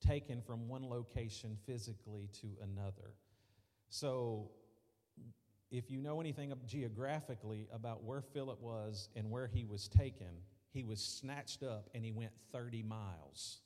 taken 0.00 0.42
from 0.42 0.68
one 0.68 0.88
location 0.88 1.58
physically 1.66 2.28
to 2.40 2.50
another. 2.62 3.14
So 3.88 4.52
if 5.72 5.90
you 5.90 6.00
know 6.00 6.20
anything 6.20 6.52
geographically 6.64 7.66
about 7.72 8.04
where 8.04 8.22
Philip 8.22 8.62
was 8.62 9.08
and 9.16 9.28
where 9.28 9.48
he 9.48 9.64
was 9.64 9.88
taken, 9.88 10.28
he 10.72 10.84
was 10.84 11.00
snatched 11.00 11.64
up 11.64 11.90
and 11.96 12.04
he 12.04 12.12
went 12.12 12.30
30 12.52 12.84
miles. 12.84 13.58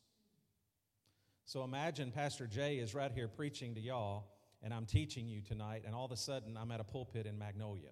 So 1.46 1.62
imagine 1.62 2.10
Pastor 2.10 2.48
Jay 2.48 2.78
is 2.78 2.92
right 2.92 3.12
here 3.12 3.28
preaching 3.28 3.76
to 3.76 3.80
y'all, 3.80 4.24
and 4.64 4.74
I'm 4.74 4.84
teaching 4.84 5.28
you 5.28 5.40
tonight, 5.40 5.84
and 5.86 5.94
all 5.94 6.04
of 6.04 6.10
a 6.10 6.16
sudden 6.16 6.56
I'm 6.56 6.72
at 6.72 6.80
a 6.80 6.84
pulpit 6.84 7.24
in 7.24 7.38
Magnolia. 7.38 7.90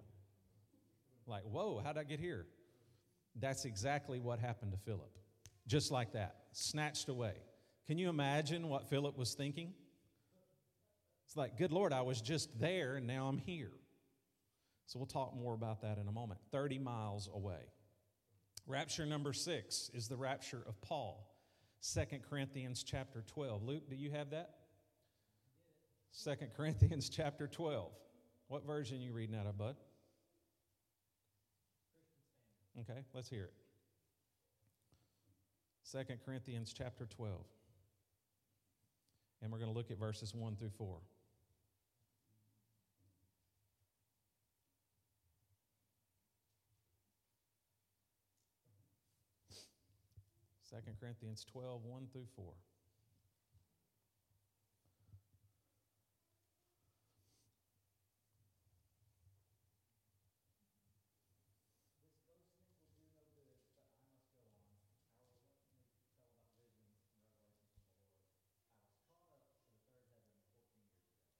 Like, 1.25 1.43
whoa, 1.43 1.81
how'd 1.81 1.97
I 1.97 2.03
get 2.03 2.19
here? 2.19 2.47
That's 3.39 3.63
exactly 3.63 4.19
what 4.19 4.39
happened 4.39 4.73
to 4.73 4.77
Philip. 4.79 5.09
Just 5.67 5.89
like 5.89 6.11
that, 6.11 6.35
snatched 6.51 7.07
away. 7.07 7.31
Can 7.87 7.97
you 7.97 8.09
imagine 8.09 8.67
what 8.67 8.89
Philip 8.89 9.17
was 9.17 9.35
thinking? 9.35 9.73
It's 11.25 11.37
like, 11.37 11.57
good 11.57 11.71
Lord, 11.71 11.93
I 11.93 12.01
was 12.01 12.19
just 12.19 12.59
there, 12.59 12.97
and 12.97 13.07
now 13.07 13.27
I'm 13.27 13.37
here. 13.37 13.71
So 14.85 14.99
we'll 14.99 15.05
talk 15.05 15.33
more 15.33 15.53
about 15.53 15.81
that 15.83 15.97
in 15.97 16.09
a 16.09 16.11
moment. 16.11 16.41
30 16.51 16.79
miles 16.79 17.29
away. 17.33 17.71
Rapture 18.67 19.05
number 19.05 19.31
six 19.31 19.89
is 19.93 20.09
the 20.09 20.17
rapture 20.17 20.61
of 20.67 20.81
Paul. 20.81 21.25
Second 21.79 22.21
Corinthians 22.29 22.83
chapter 22.83 23.23
12. 23.27 23.63
Luke, 23.63 23.89
do 23.89 23.95
you 23.95 24.11
have 24.11 24.31
that? 24.31 24.49
Second 26.11 26.51
Corinthians 26.55 27.09
chapter 27.09 27.47
12. 27.47 27.91
What 28.47 28.65
version 28.65 28.97
are 28.97 29.01
you 29.01 29.13
reading 29.13 29.35
out 29.35 29.47
of, 29.47 29.57
bud? 29.57 29.75
Okay, 32.81 32.99
let's 33.13 33.29
hear 33.29 33.45
it. 33.45 33.53
Second 35.83 36.19
Corinthians 36.25 36.73
chapter 36.75 37.05
12. 37.05 37.33
And 39.41 39.51
we're 39.51 39.59
going 39.59 39.71
to 39.71 39.77
look 39.77 39.91
at 39.91 39.99
verses 39.99 40.33
1 40.33 40.55
through 40.55 40.71
4. 40.77 40.97
2 50.69 50.77
Corinthians 50.99 51.45
12, 51.51 51.83
1 51.83 52.07
through 52.11 52.27
4. 52.35 52.45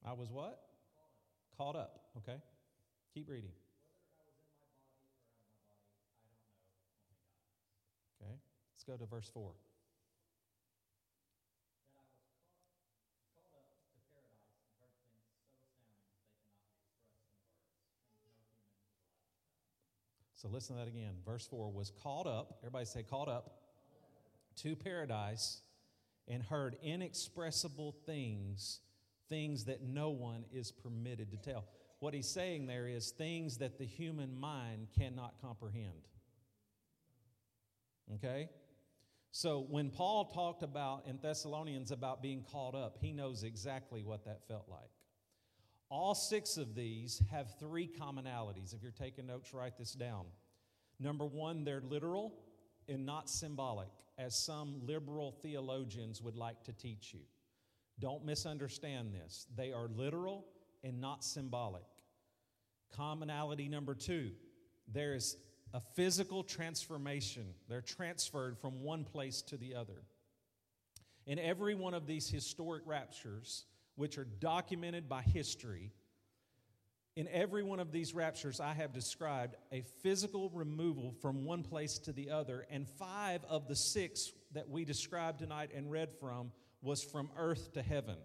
I 0.07 0.13
was 0.13 0.29
what? 0.29 0.59
Caught 1.57 1.75
up. 1.75 2.01
Okay. 2.17 2.37
Keep 3.13 3.29
reading. 3.29 3.49
Go 8.87 8.95
to 8.95 9.05
verse 9.05 9.29
4. 9.33 9.51
So 20.35 20.49
listen 20.51 20.75
to 20.75 20.81
that 20.83 20.87
again. 20.87 21.13
Verse 21.25 21.47
4 21.47 21.71
was 21.71 21.91
called 22.03 22.27
up. 22.27 22.59
Everybody 22.61 22.85
say, 22.85 23.01
called 23.01 23.29
up. 23.29 23.61
to 24.57 24.75
paradise 24.75 25.61
and 26.27 26.41
heard 26.43 26.77
inexpressible 26.83 27.95
things, 28.05 28.79
things 29.27 29.65
that 29.65 29.81
no 29.81 30.09
one 30.09 30.45
is 30.53 30.71
permitted 30.71 31.31
to 31.31 31.37
tell. 31.37 31.65
What 31.99 32.13
he's 32.13 32.29
saying 32.29 32.67
there 32.67 32.87
is 32.87 33.11
things 33.11 33.57
that 33.57 33.77
the 33.79 33.85
human 33.85 34.39
mind 34.39 34.87
cannot 34.97 35.33
comprehend. 35.41 36.07
Okay? 38.15 38.49
So 39.35 39.65
when 39.69 39.89
Paul 39.89 40.23
talked 40.23 40.63
about 40.63 41.07
in 41.07 41.19
Thessalonians 41.21 41.91
about 41.91 42.21
being 42.21 42.45
caught 42.49 42.73
up, 42.73 42.95
he 43.01 43.11
knows 43.11 43.43
exactly 43.43 44.01
what 44.01 44.23
that 44.23 44.47
felt 44.47 44.63
like. 44.69 44.89
All 45.89 46.15
six 46.15 46.55
of 46.55 46.73
these 46.73 47.21
have 47.29 47.59
three 47.59 47.85
commonalities. 47.85 48.73
If 48.73 48.81
you're 48.81 48.93
taking 48.93 49.27
notes, 49.27 49.53
write 49.53 49.77
this 49.77 49.91
down. 49.91 50.23
Number 51.01 51.25
one, 51.25 51.65
they're 51.65 51.81
literal 51.81 52.33
and 52.87 53.05
not 53.05 53.29
symbolic, 53.29 53.89
as 54.17 54.37
some 54.37 54.79
liberal 54.85 55.33
theologians 55.41 56.21
would 56.21 56.37
like 56.37 56.63
to 56.63 56.71
teach 56.71 57.13
you. 57.13 57.19
Don't 57.99 58.23
misunderstand 58.23 59.13
this. 59.13 59.47
They 59.57 59.73
are 59.73 59.89
literal 59.89 60.45
and 60.81 61.01
not 61.01 61.25
symbolic. 61.25 61.83
Commonality 62.95 63.67
number 63.67 63.95
two, 63.95 64.31
there 64.87 65.13
is 65.13 65.35
a 65.73 65.81
physical 65.95 66.43
transformation. 66.43 67.45
They're 67.67 67.81
transferred 67.81 68.57
from 68.57 68.81
one 68.81 69.03
place 69.03 69.41
to 69.43 69.57
the 69.57 69.75
other. 69.75 70.03
In 71.25 71.39
every 71.39 71.75
one 71.75 71.93
of 71.93 72.07
these 72.07 72.29
historic 72.29 72.83
raptures, 72.85 73.65
which 73.95 74.17
are 74.17 74.25
documented 74.25 75.09
by 75.09 75.21
history, 75.21 75.91
in 77.15 77.27
every 77.29 77.63
one 77.63 77.79
of 77.79 77.91
these 77.91 78.13
raptures, 78.13 78.59
I 78.59 78.73
have 78.73 78.91
described 78.91 79.55
a 79.71 79.83
physical 80.03 80.49
removal 80.49 81.13
from 81.21 81.45
one 81.45 81.63
place 81.63 81.97
to 81.99 82.11
the 82.11 82.29
other, 82.29 82.67
and 82.69 82.87
five 82.87 83.43
of 83.49 83.67
the 83.67 83.75
six 83.75 84.33
that 84.51 84.69
we 84.69 84.83
described 84.83 85.39
tonight 85.39 85.71
and 85.73 85.89
read 85.89 86.09
from 86.19 86.51
was 86.81 87.01
from 87.01 87.29
earth 87.37 87.73
to 87.73 87.81
heaven. 87.81 88.17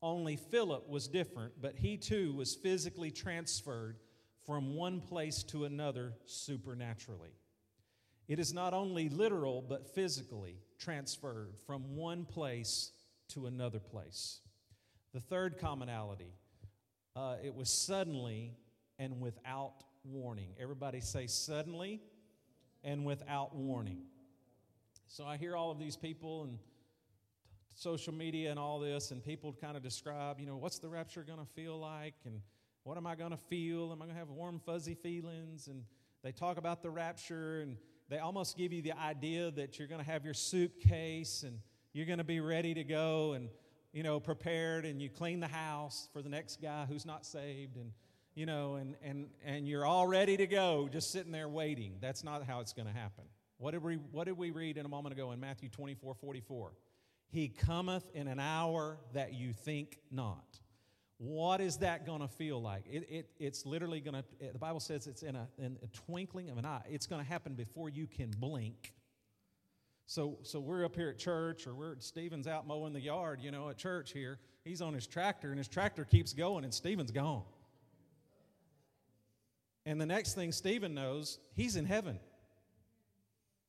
Only 0.00 0.36
Philip 0.36 0.88
was 0.88 1.06
different, 1.06 1.54
but 1.60 1.76
he 1.76 1.96
too 1.96 2.32
was 2.34 2.54
physically 2.54 3.10
transferred 3.10 3.98
from 4.46 4.74
one 4.74 5.00
place 5.00 5.42
to 5.44 5.64
another 5.64 6.12
supernaturally. 6.26 7.32
It 8.28 8.38
is 8.38 8.54
not 8.54 8.72
only 8.72 9.08
literal, 9.08 9.62
but 9.62 9.94
physically 9.94 10.56
transferred 10.78 11.54
from 11.66 11.96
one 11.96 12.24
place 12.24 12.90
to 13.28 13.46
another 13.46 13.80
place. 13.80 14.40
The 15.12 15.20
third 15.20 15.58
commonality 15.58 16.32
uh, 17.16 17.36
it 17.44 17.54
was 17.54 17.70
suddenly 17.70 18.56
and 18.98 19.20
without 19.20 19.84
warning. 20.04 20.48
Everybody 20.60 21.00
say 21.00 21.26
suddenly 21.26 22.00
and 22.82 23.04
without 23.04 23.54
warning. 23.54 24.02
So 25.06 25.24
I 25.24 25.36
hear 25.36 25.54
all 25.54 25.70
of 25.70 25.78
these 25.78 25.96
people 25.96 26.44
and 26.44 26.58
social 27.76 28.12
media 28.12 28.50
and 28.50 28.58
all 28.58 28.80
this, 28.80 29.10
and 29.10 29.22
people 29.22 29.52
kind 29.52 29.76
of 29.76 29.82
describe, 29.82 30.40
you 30.40 30.46
know, 30.46 30.56
what's 30.56 30.78
the 30.78 30.88
rapture 30.88 31.22
going 31.22 31.38
to 31.38 31.46
feel 31.54 31.78
like, 31.78 32.14
and 32.24 32.40
what 32.84 32.98
am 32.98 33.06
I 33.06 33.14
going 33.14 33.30
to 33.30 33.36
feel? 33.36 33.90
Am 33.92 34.00
I 34.00 34.04
going 34.04 34.14
to 34.14 34.18
have 34.18 34.30
warm, 34.30 34.60
fuzzy 34.64 34.94
feelings? 34.94 35.68
And 35.68 35.84
they 36.22 36.32
talk 36.32 36.58
about 36.58 36.82
the 36.82 36.90
rapture, 36.90 37.60
and 37.60 37.76
they 38.08 38.18
almost 38.18 38.56
give 38.56 38.72
you 38.72 38.82
the 38.82 38.92
idea 38.98 39.50
that 39.52 39.78
you're 39.78 39.88
going 39.88 40.02
to 40.02 40.10
have 40.10 40.24
your 40.24 40.34
suitcase 40.34 41.42
and 41.42 41.58
you're 41.92 42.06
going 42.06 42.18
to 42.18 42.24
be 42.24 42.40
ready 42.40 42.74
to 42.74 42.84
go. 42.84 43.32
And 43.32 43.48
you 43.92 44.02
know, 44.02 44.20
prepared 44.20 44.84
and 44.84 45.00
you 45.00 45.08
clean 45.08 45.40
the 45.40 45.48
house 45.48 46.08
for 46.12 46.20
the 46.20 46.28
next 46.28 46.60
guy 46.60 46.84
who's 46.88 47.06
not 47.06 47.24
saved 47.24 47.76
and 47.76 47.92
you 48.34 48.46
know, 48.46 48.74
and 48.74 48.96
and 49.02 49.28
and 49.44 49.68
you're 49.68 49.86
all 49.86 50.06
ready 50.06 50.36
to 50.36 50.46
go, 50.46 50.88
just 50.92 51.12
sitting 51.12 51.32
there 51.32 51.48
waiting. 51.48 51.98
That's 52.00 52.24
not 52.24 52.44
how 52.44 52.60
it's 52.60 52.72
going 52.72 52.88
to 52.88 52.92
happen. 52.92 53.24
What 53.58 53.70
did 53.70 53.82
we 53.82 53.94
what 54.10 54.24
did 54.24 54.36
we 54.36 54.50
read 54.50 54.76
in 54.76 54.84
a 54.84 54.88
moment 54.88 55.14
ago 55.14 55.30
in 55.30 55.40
Matthew 55.40 55.68
24, 55.68 56.14
44? 56.14 56.72
He 57.28 57.48
cometh 57.48 58.04
in 58.12 58.28
an 58.28 58.40
hour 58.40 58.98
that 59.12 59.32
you 59.34 59.52
think 59.52 59.98
not. 60.10 60.58
What 61.24 61.62
is 61.62 61.78
that 61.78 62.04
going 62.04 62.20
to 62.20 62.28
feel 62.28 62.60
like? 62.60 62.84
It, 62.86 63.08
it, 63.10 63.30
it's 63.38 63.64
literally 63.64 64.00
going 64.00 64.14
to, 64.14 64.24
eh, 64.44 64.52
the 64.52 64.58
Bible 64.58 64.78
says 64.78 65.06
it's 65.06 65.22
in 65.22 65.34
a, 65.36 65.48
in 65.56 65.78
a 65.82 65.86
twinkling 65.86 66.50
of 66.50 66.58
an 66.58 66.66
eye. 66.66 66.82
It's 66.90 67.06
going 67.06 67.22
to 67.22 67.26
happen 67.26 67.54
before 67.54 67.88
you 67.88 68.06
can 68.06 68.30
blink. 68.30 68.92
So, 70.06 70.36
so 70.42 70.60
we're 70.60 70.84
up 70.84 70.94
here 70.94 71.08
at 71.08 71.18
church, 71.18 71.66
or 71.66 71.74
we're 71.74 71.98
Stephen's 72.00 72.46
out 72.46 72.66
mowing 72.66 72.92
the 72.92 73.00
yard, 73.00 73.40
you 73.40 73.50
know, 73.50 73.70
at 73.70 73.78
church 73.78 74.12
here. 74.12 74.38
He's 74.64 74.82
on 74.82 74.92
his 74.92 75.06
tractor, 75.06 75.48
and 75.48 75.56
his 75.56 75.66
tractor 75.66 76.04
keeps 76.04 76.34
going, 76.34 76.62
and 76.62 76.74
Stephen's 76.74 77.10
gone. 77.10 77.44
And 79.86 79.98
the 79.98 80.06
next 80.06 80.34
thing 80.34 80.52
Stephen 80.52 80.92
knows, 80.92 81.38
he's 81.54 81.76
in 81.76 81.86
heaven. 81.86 82.18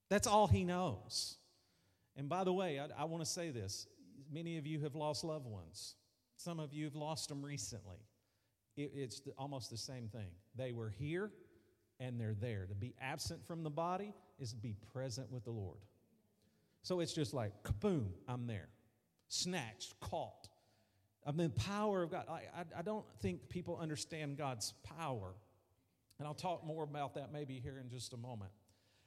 That's 0.09 0.27
all 0.27 0.47
he 0.47 0.65
knows. 0.65 1.37
And 2.17 2.27
by 2.27 2.43
the 2.43 2.53
way, 2.53 2.79
I, 2.81 2.87
I 3.01 3.05
want 3.05 3.23
to 3.23 3.29
say 3.29 3.51
this 3.51 3.87
many 4.29 4.57
of 4.57 4.67
you 4.67 4.81
have 4.81 4.95
lost 4.95 5.23
loved 5.23 5.45
ones, 5.45 5.95
some 6.37 6.59
of 6.59 6.73
you 6.73 6.85
have 6.85 6.95
lost 6.95 7.29
them 7.29 7.43
recently. 7.43 7.97
It, 8.77 8.91
it's 8.93 9.19
the, 9.21 9.31
almost 9.37 9.69
the 9.69 9.77
same 9.77 10.07
thing. 10.07 10.31
They 10.55 10.71
were 10.71 10.89
here 10.89 11.31
and 11.99 12.19
they're 12.19 12.35
there. 12.39 12.65
To 12.67 12.75
be 12.75 12.93
absent 12.99 13.45
from 13.45 13.63
the 13.63 13.69
body 13.69 14.13
is 14.39 14.51
to 14.51 14.57
be 14.57 14.75
present 14.93 15.31
with 15.31 15.45
the 15.45 15.51
Lord. 15.51 15.79
So 16.81 16.99
it's 16.99 17.13
just 17.13 17.33
like, 17.33 17.51
kaboom, 17.63 18.07
I'm 18.27 18.47
there. 18.47 18.69
Snatched, 19.27 19.99
caught. 20.01 20.49
I 21.25 21.31
mean, 21.31 21.51
the 21.55 21.63
power 21.63 22.03
of 22.03 22.11
God. 22.11 22.25
I, 22.29 22.41
I, 22.55 22.79
I 22.79 22.81
don't 22.83 23.05
think 23.21 23.49
people 23.49 23.79
understand 23.81 24.37
God's 24.37 24.73
power. 24.97 25.33
And 26.19 26.27
I'll 26.27 26.35
talk 26.35 26.65
more 26.65 26.83
about 26.83 27.15
that 27.15 27.33
maybe 27.33 27.59
here 27.59 27.79
in 27.79 27.89
just 27.89 28.13
a 28.13 28.17
moment. 28.17 28.51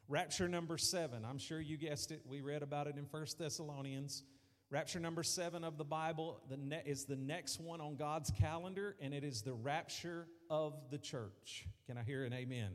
Rapture 0.09 0.49
number 0.49 0.79
seven. 0.79 1.25
I'm 1.25 1.39
sure 1.39 1.61
you 1.61 1.77
guessed 1.77 2.11
it. 2.11 2.23
We 2.27 2.41
read 2.41 2.63
about 2.63 2.87
it 2.87 2.97
in 2.97 3.07
First 3.07 3.39
Thessalonians. 3.39 4.25
Rapture 4.71 5.01
number 5.01 5.23
seven 5.23 5.65
of 5.65 5.79
the 5.79 5.85
Bible 5.85 6.43
is 6.85 7.07
the 7.07 7.17
next 7.17 7.59
one 7.59 7.81
on 7.81 7.97
God's 7.97 8.31
calendar, 8.31 8.97
and 9.01 9.15
it 9.15 9.25
is 9.25 9.41
the 9.41 9.55
rapture 9.55 10.27
of 10.51 10.75
the 10.91 10.99
church. 10.99 11.65
Can 11.87 11.97
I 11.97 12.03
hear 12.03 12.25
an 12.25 12.35
amen? 12.35 12.73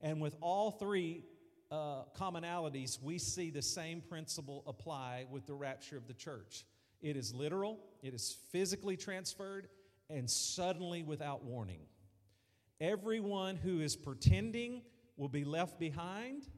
And 0.00 0.18
with 0.18 0.34
all 0.40 0.70
three 0.70 1.24
uh, 1.70 2.04
commonalities, 2.18 3.02
we 3.02 3.18
see 3.18 3.50
the 3.50 3.60
same 3.60 4.00
principle 4.00 4.64
apply 4.66 5.26
with 5.30 5.46
the 5.46 5.52
rapture 5.52 5.98
of 5.98 6.06
the 6.06 6.14
church. 6.14 6.64
It 7.02 7.18
is 7.18 7.34
literal, 7.34 7.80
it 8.02 8.14
is 8.14 8.38
physically 8.50 8.96
transferred, 8.96 9.68
and 10.08 10.28
suddenly 10.30 11.02
without 11.02 11.44
warning. 11.44 11.80
Everyone 12.80 13.56
who 13.56 13.80
is 13.80 13.94
pretending 13.94 14.80
will 15.18 15.28
be 15.28 15.44
left 15.44 15.78
behind, 15.78 16.48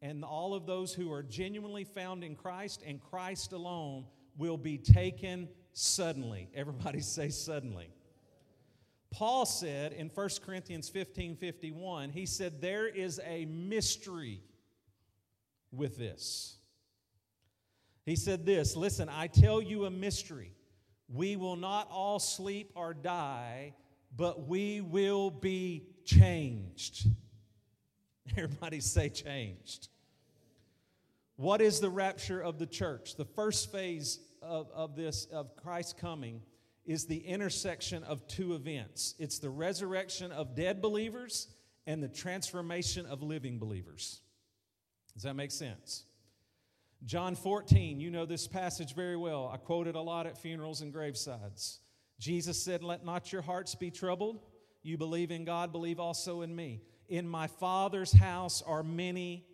and 0.00 0.24
all 0.24 0.54
of 0.54 0.66
those 0.66 0.94
who 0.94 1.12
are 1.12 1.22
genuinely 1.22 1.84
found 1.84 2.22
in 2.22 2.36
Christ 2.36 2.82
and 2.86 3.00
Christ 3.00 3.52
alone 3.52 4.04
will 4.36 4.56
be 4.56 4.78
taken 4.78 5.48
suddenly. 5.72 6.48
Everybody 6.54 7.00
say 7.02 7.28
suddenly. 7.30 7.90
Paul 9.10 9.46
said 9.46 9.92
in 9.92 10.10
1 10.14 10.28
Corinthians 10.44 10.88
15 10.88 11.36
51, 11.36 12.10
he 12.10 12.26
said, 12.26 12.60
There 12.60 12.86
is 12.86 13.20
a 13.24 13.46
mystery 13.46 14.42
with 15.72 15.96
this. 15.96 16.56
He 18.04 18.16
said 18.16 18.46
this 18.46 18.76
Listen, 18.76 19.08
I 19.08 19.26
tell 19.26 19.60
you 19.60 19.86
a 19.86 19.90
mystery. 19.90 20.52
We 21.08 21.36
will 21.36 21.56
not 21.56 21.88
all 21.90 22.18
sleep 22.18 22.70
or 22.74 22.92
die, 22.92 23.74
but 24.14 24.46
we 24.46 24.82
will 24.82 25.30
be 25.30 25.86
changed. 26.04 27.06
Everybody 28.36 28.80
say 28.80 29.08
changed. 29.08 29.88
What 31.36 31.60
is 31.60 31.80
the 31.80 31.90
rapture 31.90 32.40
of 32.40 32.58
the 32.58 32.66
church? 32.66 33.16
The 33.16 33.24
first 33.24 33.70
phase 33.70 34.18
of, 34.42 34.68
of 34.74 34.96
this, 34.96 35.26
of 35.26 35.54
Christ's 35.56 35.92
coming, 35.92 36.42
is 36.84 37.04
the 37.04 37.18
intersection 37.18 38.02
of 38.04 38.26
two 38.26 38.54
events 38.54 39.14
it's 39.18 39.38
the 39.38 39.50
resurrection 39.50 40.32
of 40.32 40.56
dead 40.56 40.80
believers 40.80 41.48
and 41.86 42.02
the 42.02 42.08
transformation 42.08 43.06
of 43.06 43.22
living 43.22 43.58
believers. 43.58 44.20
Does 45.14 45.22
that 45.22 45.34
make 45.34 45.50
sense? 45.50 46.04
John 47.04 47.36
14, 47.36 48.00
you 48.00 48.10
know 48.10 48.26
this 48.26 48.48
passage 48.48 48.94
very 48.94 49.16
well. 49.16 49.50
I 49.52 49.56
quote 49.56 49.86
it 49.86 49.94
a 49.94 50.00
lot 50.00 50.26
at 50.26 50.36
funerals 50.36 50.80
and 50.80 50.92
gravesides. 50.92 51.78
Jesus 52.18 52.60
said, 52.60 52.82
Let 52.82 53.04
not 53.04 53.32
your 53.32 53.42
hearts 53.42 53.74
be 53.74 53.90
troubled. 53.90 54.40
You 54.82 54.98
believe 54.98 55.30
in 55.30 55.44
God, 55.44 55.72
believe 55.72 56.00
also 56.00 56.42
in 56.42 56.54
me. 56.54 56.80
In 57.08 57.28
my 57.28 57.46
Father's 57.46 58.12
house 58.12 58.62
are 58.66 58.82
many 58.82 59.46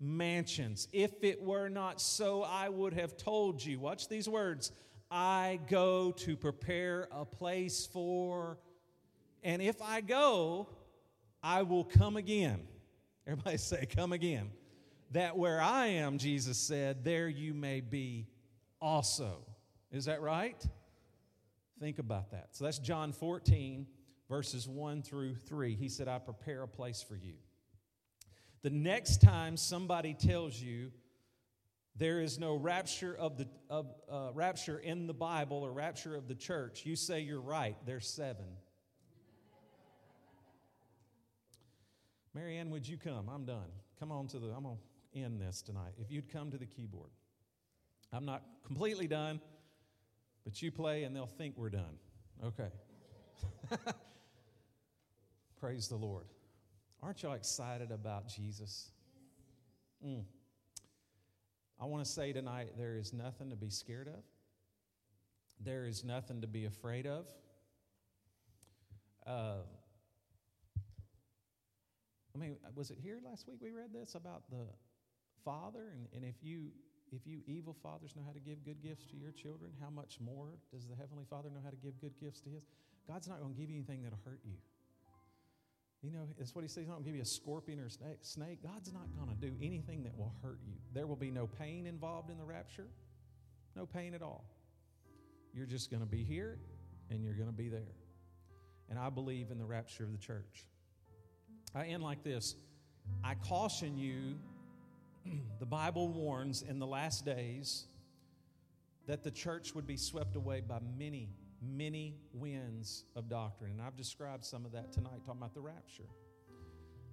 mansions. 0.00 0.88
If 0.92 1.22
it 1.22 1.42
were 1.42 1.68
not 1.68 2.00
so, 2.00 2.42
I 2.42 2.68
would 2.68 2.94
have 2.94 3.16
told 3.16 3.64
you. 3.64 3.78
Watch 3.78 4.08
these 4.08 4.28
words 4.28 4.72
I 5.10 5.60
go 5.68 6.12
to 6.12 6.36
prepare 6.36 7.08
a 7.12 7.24
place 7.24 7.86
for, 7.86 8.58
and 9.42 9.60
if 9.60 9.82
I 9.82 10.00
go, 10.00 10.68
I 11.42 11.62
will 11.62 11.84
come 11.84 12.16
again. 12.16 12.62
Everybody 13.26 13.58
say, 13.58 13.86
Come 13.86 14.12
again 14.12 14.50
that 15.12 15.36
where 15.36 15.60
I 15.60 15.88
am, 15.88 16.18
Jesus 16.18 16.58
said, 16.58 17.04
there 17.04 17.28
you 17.28 17.54
may 17.54 17.80
be 17.80 18.26
also. 18.80 19.44
Is 19.90 20.06
that 20.06 20.22
right? 20.22 20.60
Think 21.78 21.98
about 21.98 22.30
that. 22.30 22.48
So 22.52 22.64
that's 22.64 22.78
John 22.78 23.12
14, 23.12 23.86
verses 24.32 24.66
1 24.66 25.02
through 25.02 25.34
3. 25.34 25.74
He 25.74 25.90
said, 25.90 26.08
I 26.08 26.18
prepare 26.18 26.62
a 26.62 26.68
place 26.68 27.02
for 27.02 27.16
you. 27.16 27.34
The 28.62 28.70
next 28.70 29.20
time 29.20 29.58
somebody 29.58 30.14
tells 30.14 30.58
you 30.58 30.90
There 31.96 32.22
is 32.22 32.38
no 32.38 32.54
rapture 32.54 33.14
of 33.14 33.36
the 33.36 33.46
of 33.68 33.92
uh, 34.10 34.30
rapture 34.32 34.78
in 34.78 35.06
the 35.06 35.12
Bible 35.12 35.58
or 35.58 35.70
rapture 35.70 36.16
of 36.16 36.26
the 36.26 36.34
church. 36.34 36.86
You 36.86 36.96
say 36.96 37.20
you're 37.20 37.42
right. 37.42 37.76
There's 37.84 38.08
seven. 38.08 38.46
Marianne, 42.32 42.70
would 42.70 42.88
you 42.88 42.96
come? 42.96 43.28
I'm 43.28 43.44
done. 43.44 43.70
Come 44.00 44.10
on 44.10 44.28
to 44.28 44.38
the. 44.38 44.46
I'm 44.46 44.62
gonna 44.62 44.76
end 45.14 45.42
this 45.42 45.60
tonight. 45.60 45.92
If 45.98 46.10
you'd 46.10 46.32
come 46.32 46.50
to 46.52 46.56
the 46.56 46.64
keyboard, 46.64 47.10
I'm 48.10 48.24
not 48.24 48.42
completely 48.64 49.06
done, 49.06 49.42
but 50.44 50.62
you 50.62 50.72
play 50.72 51.04
and 51.04 51.14
they'll 51.14 51.26
think 51.26 51.58
we're 51.58 51.68
done. 51.68 51.98
Okay. 52.42 52.70
Praise 55.62 55.86
the 55.86 55.94
Lord. 55.94 56.24
Aren't 57.04 57.22
y'all 57.22 57.34
excited 57.34 57.92
about 57.92 58.26
Jesus? 58.26 58.90
Mm. 60.04 60.24
I 61.80 61.84
want 61.84 62.04
to 62.04 62.10
say 62.10 62.32
tonight 62.32 62.70
there 62.76 62.96
is 62.96 63.12
nothing 63.12 63.48
to 63.50 63.54
be 63.54 63.70
scared 63.70 64.08
of, 64.08 64.24
there 65.64 65.86
is 65.86 66.02
nothing 66.02 66.40
to 66.40 66.48
be 66.48 66.64
afraid 66.64 67.06
of. 67.06 67.26
Uh, 69.24 69.62
I 72.34 72.38
mean, 72.38 72.56
was 72.74 72.90
it 72.90 72.98
here 73.00 73.20
last 73.24 73.46
week 73.46 73.58
we 73.62 73.70
read 73.70 73.92
this 73.94 74.16
about 74.16 74.42
the 74.50 74.66
father? 75.44 75.92
And, 75.94 76.08
and 76.12 76.24
if 76.24 76.42
you 76.42 76.72
if 77.12 77.24
you 77.24 77.38
evil 77.46 77.76
fathers 77.84 78.16
know 78.16 78.22
how 78.26 78.32
to 78.32 78.40
give 78.40 78.64
good 78.64 78.82
gifts 78.82 79.06
to 79.12 79.16
your 79.16 79.30
children, 79.30 79.70
how 79.80 79.90
much 79.90 80.18
more 80.20 80.58
does 80.72 80.88
the 80.88 80.96
Heavenly 80.96 81.24
Father 81.30 81.50
know 81.50 81.60
how 81.62 81.70
to 81.70 81.76
give 81.76 82.00
good 82.00 82.18
gifts 82.20 82.40
to 82.40 82.50
His? 82.50 82.64
God's 83.06 83.28
not 83.28 83.38
going 83.38 83.54
to 83.54 83.60
give 83.60 83.70
you 83.70 83.76
anything 83.76 84.02
that'll 84.02 84.18
hurt 84.24 84.40
you. 84.44 84.56
You 86.02 86.10
know, 86.10 86.26
that's 86.36 86.54
what 86.54 86.62
He 86.62 86.68
says. 86.68 86.78
He's 86.78 86.88
not 86.88 86.94
going 86.94 87.04
to 87.04 87.10
give 87.10 87.16
you 87.16 87.22
a 87.22 87.26
scorpion 87.26 87.78
or 87.78 87.86
a 87.86 88.16
snake. 88.22 88.62
God's 88.62 88.92
not 88.92 89.06
going 89.16 89.28
to 89.28 89.34
do 89.34 89.54
anything 89.62 90.02
that 90.02 90.16
will 90.16 90.34
hurt 90.42 90.58
you. 90.66 90.74
There 90.92 91.06
will 91.06 91.16
be 91.16 91.30
no 91.30 91.46
pain 91.46 91.86
involved 91.86 92.30
in 92.30 92.38
the 92.38 92.44
rapture, 92.44 92.88
no 93.76 93.86
pain 93.86 94.14
at 94.14 94.22
all. 94.22 94.44
You're 95.54 95.66
just 95.66 95.90
going 95.90 96.02
to 96.02 96.08
be 96.08 96.24
here 96.24 96.58
and 97.10 97.22
you're 97.22 97.34
going 97.34 97.48
to 97.48 97.54
be 97.54 97.68
there. 97.68 97.94
And 98.90 98.98
I 98.98 99.10
believe 99.10 99.50
in 99.50 99.58
the 99.58 99.64
rapture 99.64 100.04
of 100.04 100.12
the 100.12 100.18
church. 100.18 100.66
I 101.74 101.86
end 101.86 102.02
like 102.02 102.22
this 102.22 102.56
I 103.24 103.34
caution 103.34 103.96
you 103.96 104.36
the 105.60 105.66
Bible 105.66 106.08
warns 106.08 106.62
in 106.62 106.78
the 106.78 106.86
last 106.86 107.24
days 107.24 107.86
that 109.06 109.24
the 109.24 109.30
church 109.30 109.74
would 109.74 109.86
be 109.86 109.96
swept 109.96 110.36
away 110.36 110.60
by 110.60 110.78
many, 110.98 111.30
many 111.62 112.16
winds 112.32 113.04
of 113.16 113.28
doctrine. 113.28 113.72
And 113.72 113.82
I've 113.82 113.96
described 113.96 114.44
some 114.44 114.64
of 114.64 114.72
that 114.72 114.92
tonight, 114.92 115.20
talking 115.24 115.40
about 115.40 115.54
the 115.54 115.60
rapture. 115.60 116.08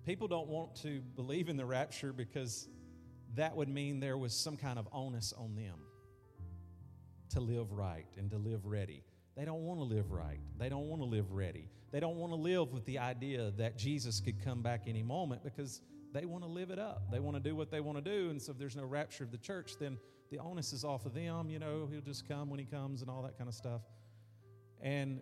People 0.06 0.28
don't 0.28 0.48
want 0.48 0.76
to 0.78 1.02
believe 1.16 1.50
in 1.50 1.58
the 1.58 1.66
rapture 1.66 2.14
because 2.14 2.68
that 3.36 3.56
would 3.56 3.70
mean 3.70 4.00
there 4.00 4.18
was 4.18 4.34
some 4.34 4.58
kind 4.58 4.80
of 4.80 4.88
onus 4.92 5.34
on 5.38 5.56
them 5.56 5.76
to 7.30 7.40
live 7.40 7.72
right 7.72 8.08
and 8.18 8.32
to 8.32 8.38
live 8.38 8.66
ready. 8.66 9.04
They 9.38 9.46
don't 9.46 9.62
want 9.62 9.80
to 9.80 9.84
live 9.84 10.12
right. 10.12 10.40
They 10.58 10.70
don't 10.70 10.88
want 10.88 11.02
to 11.02 11.06
live 11.06 11.32
ready. 11.32 11.70
They 11.92 12.00
don't 12.00 12.18
want 12.18 12.32
to 12.32 12.36
live 12.36 12.72
with 12.72 12.86
the 12.86 13.00
idea 13.00 13.52
that 13.58 13.78
Jesus 13.78 14.20
could 14.20 14.44
come 14.44 14.62
back 14.62 14.84
any 14.88 15.04
moment 15.04 15.44
because 15.44 15.82
they 16.12 16.26
want 16.26 16.44
to 16.44 16.50
live 16.50 16.72
it 16.72 16.80
up. 16.80 17.12
They 17.12 17.20
want 17.20 17.38
to 17.38 17.44
do 17.44 17.56
what 17.56 17.70
they 17.72 17.80
want 17.80 18.04
to 18.04 18.04
do. 18.04 18.30
And 18.30 18.42
so 18.42 18.52
if 18.52 18.58
there's 18.58 18.76
no 18.76 18.86
rapture 18.86 19.24
of 19.24 19.32
the 19.32 19.38
church, 19.38 19.74
then 19.80 19.98
the 20.32 20.40
onus 20.40 20.74
is 20.74 20.84
off 20.84 21.06
of 21.06 21.14
them. 21.14 21.50
You 21.50 21.60
know, 21.60 21.88
he'll 21.92 22.02
just 22.02 22.28
come 22.28 22.50
when 22.50 22.60
he 22.60 22.66
comes 22.66 23.02
and 23.02 23.10
all 23.10 23.22
that 23.24 23.38
kind 23.38 23.48
of 23.48 23.54
stuff. 23.54 23.82
And 24.82 25.22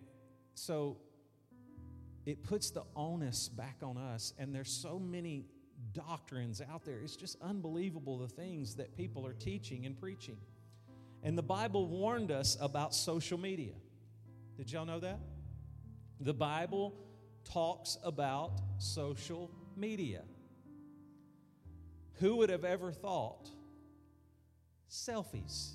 so 0.56 0.98
it 2.26 2.44
puts 2.44 2.72
the 2.72 2.84
onus 2.96 3.50
back 3.50 3.78
on 3.82 3.98
us. 3.98 4.34
And 4.38 4.54
there's 4.54 4.72
so 4.72 5.00
many 5.00 5.46
doctrines 5.94 6.62
out 6.62 6.84
there. 6.86 7.00
It's 7.00 7.16
just 7.16 7.38
unbelievable 7.42 8.18
the 8.18 8.28
things 8.28 8.76
that 8.76 8.96
people 8.96 9.26
are 9.26 9.34
teaching 9.34 9.86
and 9.86 10.00
preaching. 10.00 10.38
And 11.24 11.38
the 11.38 11.44
Bible 11.44 11.88
warned 11.88 12.32
us 12.32 12.58
about 12.60 12.94
social 12.94 13.38
media. 13.38 13.74
Did 14.58 14.72
y'all 14.72 14.86
know 14.86 15.00
that? 15.00 15.20
The 16.20 16.34
Bible 16.34 16.96
talks 17.44 17.98
about 18.04 18.60
social 18.78 19.52
media. 19.76 20.24
Who 22.20 22.38
would 22.38 22.50
have 22.50 22.66
ever 22.66 22.92
thought 22.92 23.50
selfies? 24.90 25.74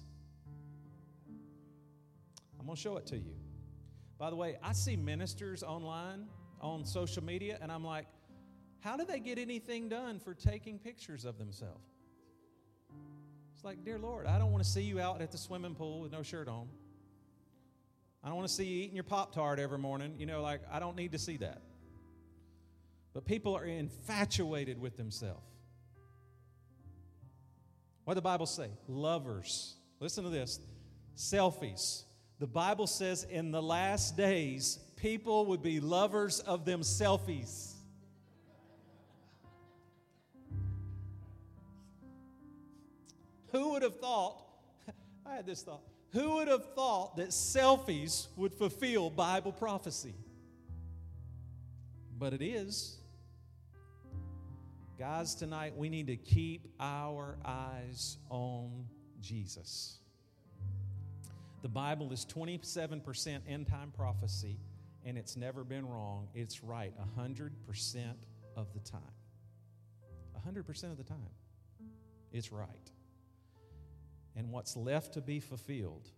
I'm 2.58 2.66
going 2.66 2.76
to 2.76 2.80
show 2.82 2.96
it 2.96 3.06
to 3.06 3.16
you. 3.16 3.34
By 4.22 4.30
the 4.30 4.36
way, 4.36 4.56
I 4.62 4.72
see 4.72 4.94
ministers 4.94 5.64
online 5.64 6.28
on 6.60 6.84
social 6.84 7.24
media, 7.24 7.58
and 7.60 7.72
I'm 7.72 7.84
like, 7.84 8.06
how 8.78 8.96
do 8.96 9.04
they 9.04 9.18
get 9.18 9.36
anything 9.36 9.88
done 9.88 10.20
for 10.20 10.32
taking 10.32 10.78
pictures 10.78 11.24
of 11.24 11.38
themselves? 11.38 11.82
It's 13.52 13.64
like, 13.64 13.84
dear 13.84 13.98
Lord, 13.98 14.28
I 14.28 14.38
don't 14.38 14.52
want 14.52 14.62
to 14.62 14.70
see 14.70 14.82
you 14.82 15.00
out 15.00 15.22
at 15.22 15.32
the 15.32 15.38
swimming 15.38 15.74
pool 15.74 16.02
with 16.02 16.12
no 16.12 16.22
shirt 16.22 16.46
on. 16.46 16.68
I 18.22 18.28
don't 18.28 18.36
want 18.36 18.46
to 18.46 18.54
see 18.54 18.62
you 18.64 18.84
eating 18.84 18.94
your 18.94 19.02
Pop 19.02 19.34
Tart 19.34 19.58
every 19.58 19.78
morning. 19.78 20.14
You 20.18 20.26
know, 20.26 20.40
like, 20.40 20.60
I 20.70 20.78
don't 20.78 20.94
need 20.94 21.10
to 21.10 21.18
see 21.18 21.38
that. 21.38 21.60
But 23.14 23.24
people 23.24 23.56
are 23.56 23.64
infatuated 23.64 24.80
with 24.80 24.96
themselves. 24.96 25.42
What 28.04 28.14
did 28.14 28.18
the 28.18 28.22
Bible 28.22 28.46
say? 28.46 28.68
Lovers. 28.86 29.74
Listen 29.98 30.22
to 30.22 30.30
this 30.30 30.60
selfies. 31.16 32.04
The 32.42 32.48
Bible 32.48 32.88
says 32.88 33.22
in 33.30 33.52
the 33.52 33.62
last 33.62 34.16
days, 34.16 34.80
people 34.96 35.46
would 35.46 35.62
be 35.62 35.78
lovers 35.78 36.40
of 36.40 36.64
them 36.64 36.80
selfies. 36.80 37.74
Who 43.52 43.70
would 43.70 43.82
have 43.82 44.00
thought? 44.00 44.42
I 45.24 45.36
had 45.36 45.46
this 45.46 45.62
thought. 45.62 45.82
Who 46.14 46.32
would 46.32 46.48
have 46.48 46.64
thought 46.74 47.16
that 47.18 47.28
selfies 47.28 48.26
would 48.34 48.52
fulfill 48.52 49.08
Bible 49.08 49.52
prophecy? 49.52 50.16
But 52.18 52.32
it 52.32 52.42
is. 52.42 52.96
Guys, 54.98 55.36
tonight 55.36 55.76
we 55.76 55.88
need 55.88 56.08
to 56.08 56.16
keep 56.16 56.66
our 56.80 57.38
eyes 57.44 58.16
on 58.30 58.88
Jesus. 59.20 60.01
The 61.62 61.68
Bible 61.68 62.12
is 62.12 62.26
27% 62.26 63.40
end 63.48 63.68
time 63.68 63.92
prophecy, 63.96 64.58
and 65.04 65.16
it's 65.16 65.36
never 65.36 65.62
been 65.62 65.88
wrong. 65.88 66.28
It's 66.34 66.62
right 66.64 66.92
100% 67.18 67.50
of 68.56 68.72
the 68.74 68.80
time. 68.80 69.00
100% 70.46 70.84
of 70.90 70.96
the 70.96 71.04
time, 71.04 71.18
it's 72.32 72.50
right. 72.50 72.90
And 74.34 74.50
what's 74.50 74.76
left 74.76 75.14
to 75.14 75.20
be 75.20 75.38
fulfilled, 75.38 76.08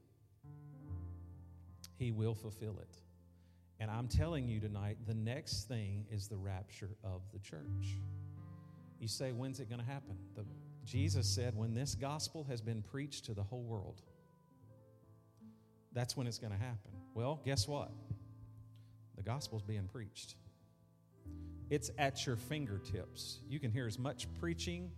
He 1.99 2.11
will 2.11 2.35
fulfill 2.35 2.79
it. 2.79 2.97
And 3.81 3.91
I'm 3.91 4.09
telling 4.09 4.49
you 4.49 4.61
tonight, 4.61 4.97
the 5.07 5.15
next 5.15 5.69
thing 5.69 6.07
is 6.11 6.29
the 6.29 6.37
rapture 6.37 6.97
of 7.03 7.21
the 7.35 7.39
church. 7.41 7.99
You 8.99 9.09
say, 9.09 9.33
when's 9.33 9.61
it 9.61 9.69
going 9.69 9.81
to 9.81 9.87
happen? 9.87 10.17
The, 10.37 10.45
Jesus 10.85 11.27
said, 11.27 11.55
when 11.55 11.75
this 11.75 11.95
gospel 11.95 12.45
has 12.45 12.63
been 12.63 12.81
preached 12.81 13.27
to 13.27 13.35
the 13.35 13.43
whole 13.43 13.65
world, 13.65 14.01
that's 15.95 16.17
when 16.17 16.27
it's 16.27 16.39
going 16.39 16.53
to 16.53 16.59
happen. 16.59 16.91
Well, 17.15 17.41
guess 17.45 17.69
what? 17.69 17.91
The 19.17 19.23
gospel's 19.23 19.63
being 19.63 19.89
preached. 19.93 20.35
It's 21.71 21.91
at 21.99 22.27
your 22.27 22.37
fingertips. 22.37 23.39
You 23.49 23.59
can 23.59 23.71
hear 23.71 23.87
as 23.87 23.99
much 23.99 24.27
preaching 24.41 24.91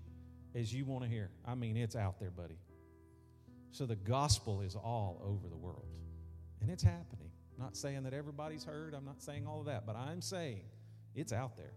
as 0.54 0.72
you 0.72 0.85
want 0.85 1.04
to 1.04 1.11
hear. 1.11 1.30
I 1.46 1.54
mean, 1.54 1.76
it's 1.76 1.94
out 1.94 2.18
there, 2.18 2.30
buddy. 2.30 2.59
So 3.70 3.85
the 3.85 3.96
gospel 3.96 4.62
is 4.62 4.74
all 4.74 5.22
over 5.24 5.48
the 5.48 5.56
world. 5.56 5.87
And 6.60 6.71
it's 6.71 6.83
happening. 6.83 7.31
I'm 7.56 7.62
not 7.62 7.77
saying 7.77 8.02
that 8.04 8.14
everybody's 8.14 8.64
heard. 8.64 8.94
I'm 8.94 9.04
not 9.04 9.23
saying 9.23 9.46
all 9.46 9.60
of 9.60 9.66
that, 9.66 9.87
but 9.87 9.96
I'm 9.96 10.21
saying 10.21 10.62
it's 11.14 11.33
out 11.33 11.56
there. 11.56 11.75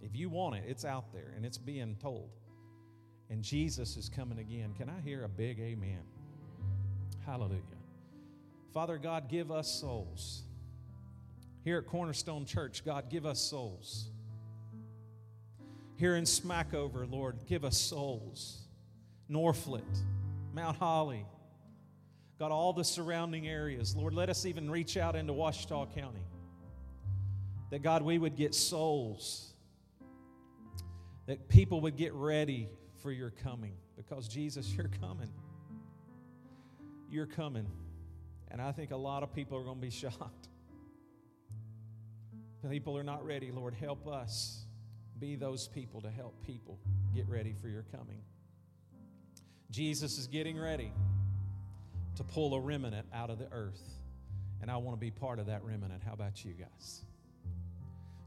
If 0.00 0.14
you 0.14 0.28
want 0.28 0.56
it, 0.56 0.64
it's 0.66 0.84
out 0.84 1.12
there 1.12 1.32
and 1.36 1.44
it's 1.44 1.58
being 1.58 1.96
told. 2.00 2.30
And 3.30 3.42
Jesus 3.42 3.96
is 3.96 4.08
coming 4.08 4.38
again. 4.38 4.74
Can 4.78 4.88
I 4.88 5.00
hear 5.00 5.24
a 5.24 5.28
big 5.28 5.58
amen? 5.58 6.02
Hallelujah. 7.26 7.60
Father 8.74 8.98
God, 8.98 9.28
give 9.28 9.52
us 9.52 9.70
souls. 9.80 10.42
Here 11.62 11.78
at 11.78 11.86
Cornerstone 11.86 12.44
Church, 12.44 12.84
God, 12.84 13.08
give 13.08 13.24
us 13.24 13.40
souls. 13.40 14.10
Here 15.96 16.16
in 16.16 16.24
Smackover, 16.24 17.08
Lord, 17.08 17.38
give 17.46 17.64
us 17.64 17.78
souls. 17.78 18.58
Norphlet, 19.30 19.82
Mount 20.52 20.76
Holly, 20.76 21.24
God, 22.38 22.50
all 22.50 22.72
the 22.72 22.84
surrounding 22.84 23.46
areas. 23.46 23.94
Lord, 23.94 24.12
let 24.12 24.28
us 24.28 24.44
even 24.44 24.68
reach 24.68 24.96
out 24.96 25.14
into 25.14 25.32
Ouachita 25.32 25.86
County. 25.94 26.26
That, 27.70 27.82
God, 27.82 28.02
we 28.02 28.18
would 28.18 28.36
get 28.36 28.54
souls 28.54 29.54
that 31.26 31.48
people 31.48 31.80
would 31.82 31.96
get 31.96 32.12
ready 32.12 32.68
for 33.02 33.10
your 33.10 33.30
coming 33.30 33.74
because 33.96 34.28
Jesus, 34.28 34.74
you're 34.74 34.90
coming. 35.00 35.30
You're 37.08 37.26
coming. 37.26 37.66
And 38.54 38.62
I 38.62 38.70
think 38.70 38.92
a 38.92 38.96
lot 38.96 39.24
of 39.24 39.34
people 39.34 39.58
are 39.58 39.64
going 39.64 39.78
to 39.78 39.82
be 39.82 39.90
shocked. 39.90 40.48
People 42.70 42.96
are 42.96 43.02
not 43.02 43.26
ready. 43.26 43.50
Lord, 43.50 43.74
help 43.74 44.06
us 44.06 44.64
be 45.18 45.34
those 45.34 45.66
people 45.66 46.00
to 46.02 46.08
help 46.08 46.40
people 46.46 46.78
get 47.12 47.28
ready 47.28 47.52
for 47.60 47.66
your 47.66 47.84
coming. 47.90 48.22
Jesus 49.72 50.18
is 50.18 50.28
getting 50.28 50.56
ready 50.56 50.92
to 52.14 52.22
pull 52.22 52.54
a 52.54 52.60
remnant 52.60 53.08
out 53.12 53.28
of 53.28 53.40
the 53.40 53.48
earth. 53.50 53.82
And 54.62 54.70
I 54.70 54.76
want 54.76 54.96
to 54.96 55.00
be 55.00 55.10
part 55.10 55.40
of 55.40 55.46
that 55.46 55.64
remnant. 55.64 56.00
How 56.06 56.12
about 56.12 56.44
you 56.44 56.52
guys? 56.52 57.02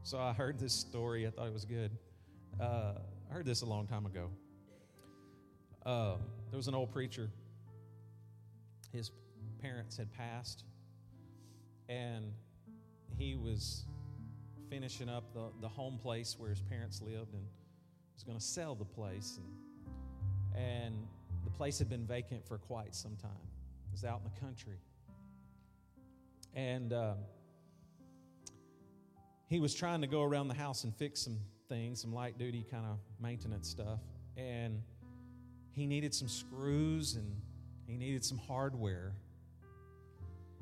So 0.02 0.18
I 0.18 0.34
heard 0.34 0.58
this 0.58 0.74
story. 0.74 1.26
I 1.26 1.30
thought 1.30 1.46
it 1.46 1.54
was 1.54 1.64
good. 1.64 1.90
Uh, 2.60 2.92
I 3.30 3.32
heard 3.32 3.46
this 3.46 3.62
a 3.62 3.66
long 3.66 3.86
time 3.86 4.04
ago. 4.04 4.28
Uh, 5.86 6.16
there 6.50 6.58
was 6.58 6.68
an 6.68 6.74
old 6.74 6.92
preacher. 6.92 7.30
His 8.92 9.10
parents 9.60 9.96
had 9.96 10.12
passed, 10.12 10.64
and 11.88 12.32
he 13.16 13.34
was 13.34 13.84
finishing 14.70 15.08
up 15.08 15.32
the, 15.32 15.50
the 15.60 15.68
home 15.68 15.98
place 15.98 16.36
where 16.38 16.50
his 16.50 16.60
parents 16.60 17.00
lived 17.00 17.34
and 17.34 17.44
was 18.14 18.24
going 18.24 18.38
to 18.38 18.44
sell 18.44 18.74
the 18.74 18.84
place. 18.84 19.38
And, 20.54 20.64
and 20.64 21.06
the 21.44 21.50
place 21.50 21.78
had 21.78 21.88
been 21.88 22.06
vacant 22.06 22.46
for 22.46 22.58
quite 22.58 22.94
some 22.94 23.16
time. 23.16 23.30
It 23.86 23.92
was 23.92 24.04
out 24.04 24.20
in 24.24 24.30
the 24.32 24.40
country. 24.40 24.78
And 26.54 26.92
uh, 26.92 27.14
he 29.48 29.60
was 29.60 29.74
trying 29.74 30.00
to 30.00 30.06
go 30.06 30.22
around 30.22 30.48
the 30.48 30.54
house 30.54 30.84
and 30.84 30.94
fix 30.94 31.20
some 31.22 31.38
things, 31.68 32.00
some 32.02 32.12
light 32.12 32.38
duty 32.38 32.64
kind 32.70 32.84
of 32.86 32.98
maintenance 33.20 33.68
stuff. 33.68 34.00
And 34.36 34.82
he 35.72 35.86
needed 35.86 36.14
some 36.14 36.28
screws 36.28 37.14
and 37.14 37.40
he 37.86 37.96
needed 37.96 38.24
some 38.24 38.38
hardware. 38.38 39.14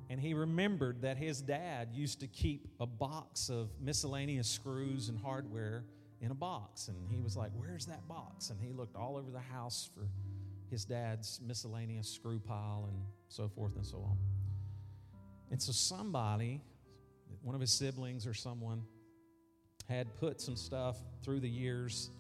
And 0.08 0.20
he 0.20 0.34
remembered 0.34 1.02
that 1.02 1.16
his 1.16 1.40
dad 1.40 1.88
used 1.92 2.20
to 2.20 2.28
keep 2.28 2.68
a 2.78 2.86
box 2.86 3.48
of 3.48 3.70
miscellaneous 3.80 4.48
screws 4.48 5.08
and 5.08 5.18
hardware 5.18 5.84
in 6.20 6.30
a 6.30 6.34
box. 6.34 6.88
And 6.88 6.96
he 7.10 7.20
was 7.20 7.36
like, 7.36 7.50
Where's 7.56 7.86
that 7.86 8.06
box? 8.08 8.50
And 8.50 8.60
he 8.60 8.72
looked 8.72 8.96
all 8.96 9.16
over 9.16 9.30
the 9.30 9.40
house 9.40 9.90
for 9.94 10.08
his 10.70 10.84
dad's 10.84 11.40
miscellaneous 11.44 12.08
screw 12.08 12.38
pile 12.38 12.88
and 12.88 13.02
so 13.28 13.48
forth 13.48 13.76
and 13.76 13.86
so 13.86 13.98
on. 13.98 14.16
And 15.50 15.60
so 15.60 15.72
somebody, 15.72 16.60
one 17.42 17.54
of 17.54 17.60
his 17.60 17.70
siblings 17.70 18.26
or 18.26 18.34
someone, 18.34 18.82
had 19.88 20.14
put 20.16 20.40
some 20.40 20.56
stuff 20.56 20.96
through 21.22 21.40
the 21.40 21.48
years 21.48 22.10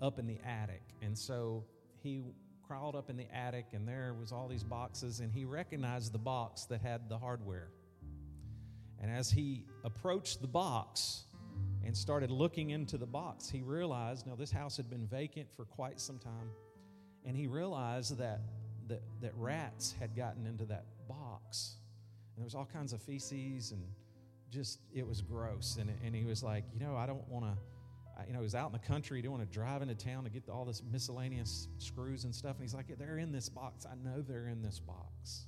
up 0.00 0.18
in 0.18 0.26
the 0.26 0.38
attic. 0.44 0.82
And 1.02 1.18
so 1.18 1.64
he 2.02 2.22
crawled 2.70 2.94
up 2.94 3.10
in 3.10 3.16
the 3.16 3.26
attic 3.34 3.66
and 3.72 3.88
there 3.88 4.14
was 4.20 4.30
all 4.30 4.46
these 4.46 4.62
boxes 4.62 5.18
and 5.18 5.32
he 5.32 5.44
recognized 5.44 6.12
the 6.12 6.18
box 6.18 6.66
that 6.66 6.80
had 6.80 7.08
the 7.08 7.18
hardware. 7.18 7.66
And 9.02 9.10
as 9.10 9.28
he 9.28 9.64
approached 9.82 10.40
the 10.40 10.46
box 10.46 11.24
and 11.84 11.96
started 11.96 12.30
looking 12.30 12.70
into 12.70 12.96
the 12.96 13.06
box, 13.06 13.50
he 13.50 13.60
realized 13.60 14.24
now 14.24 14.36
this 14.36 14.52
house 14.52 14.76
had 14.76 14.88
been 14.88 15.04
vacant 15.04 15.50
for 15.50 15.64
quite 15.64 15.98
some 15.98 16.20
time. 16.20 16.48
And 17.26 17.36
he 17.36 17.48
realized 17.48 18.16
that, 18.18 18.40
that, 18.86 19.02
that 19.20 19.32
rats 19.34 19.96
had 19.98 20.14
gotten 20.14 20.46
into 20.46 20.64
that 20.66 20.84
box. 21.08 21.74
And 22.36 22.42
there 22.42 22.44
was 22.44 22.54
all 22.54 22.68
kinds 22.72 22.92
of 22.92 23.02
feces 23.02 23.72
and 23.72 23.82
just, 24.48 24.78
it 24.94 25.04
was 25.04 25.22
gross. 25.22 25.76
And, 25.80 25.90
and 26.04 26.14
he 26.14 26.24
was 26.24 26.44
like, 26.44 26.62
you 26.72 26.78
know, 26.78 26.94
I 26.94 27.06
don't 27.06 27.28
want 27.28 27.46
to 27.46 27.58
you 28.26 28.32
know, 28.32 28.40
he 28.40 28.44
was 28.44 28.54
out 28.54 28.66
in 28.66 28.72
the 28.72 28.78
country. 28.78 29.18
He 29.18 29.22
didn't 29.22 29.32
want 29.32 29.50
to 29.50 29.52
drive 29.52 29.82
into 29.82 29.94
town 29.94 30.24
to 30.24 30.30
get 30.30 30.48
all 30.48 30.64
this 30.64 30.82
miscellaneous 30.90 31.68
screws 31.78 32.24
and 32.24 32.34
stuff. 32.34 32.56
And 32.56 32.62
he's 32.62 32.74
like, 32.74 32.86
they're 32.98 33.18
in 33.18 33.32
this 33.32 33.48
box. 33.48 33.86
I 33.86 33.94
know 34.02 34.22
they're 34.22 34.48
in 34.48 34.62
this 34.62 34.80
box. 34.80 35.46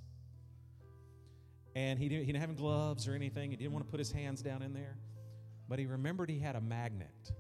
And 1.75 1.99
he 1.99 2.09
didn't, 2.09 2.27
he 2.27 2.33
didn't 2.33 2.47
have 2.47 2.57
gloves 2.57 3.09
or 3.09 3.15
anything. 3.15 3.51
He 3.51 3.57
didn't 3.57 3.73
want 3.73 3.85
to 3.85 3.91
put 3.91 3.99
his 3.99 4.13
hands 4.13 4.43
down 4.43 4.63
in 4.63 4.75
there. 4.75 4.97
But 5.69 5.79
he 5.79 5.87
remembered 5.87 6.29
he 6.29 6.39
had 6.39 6.57
a 6.57 6.61
magnet 6.61 7.33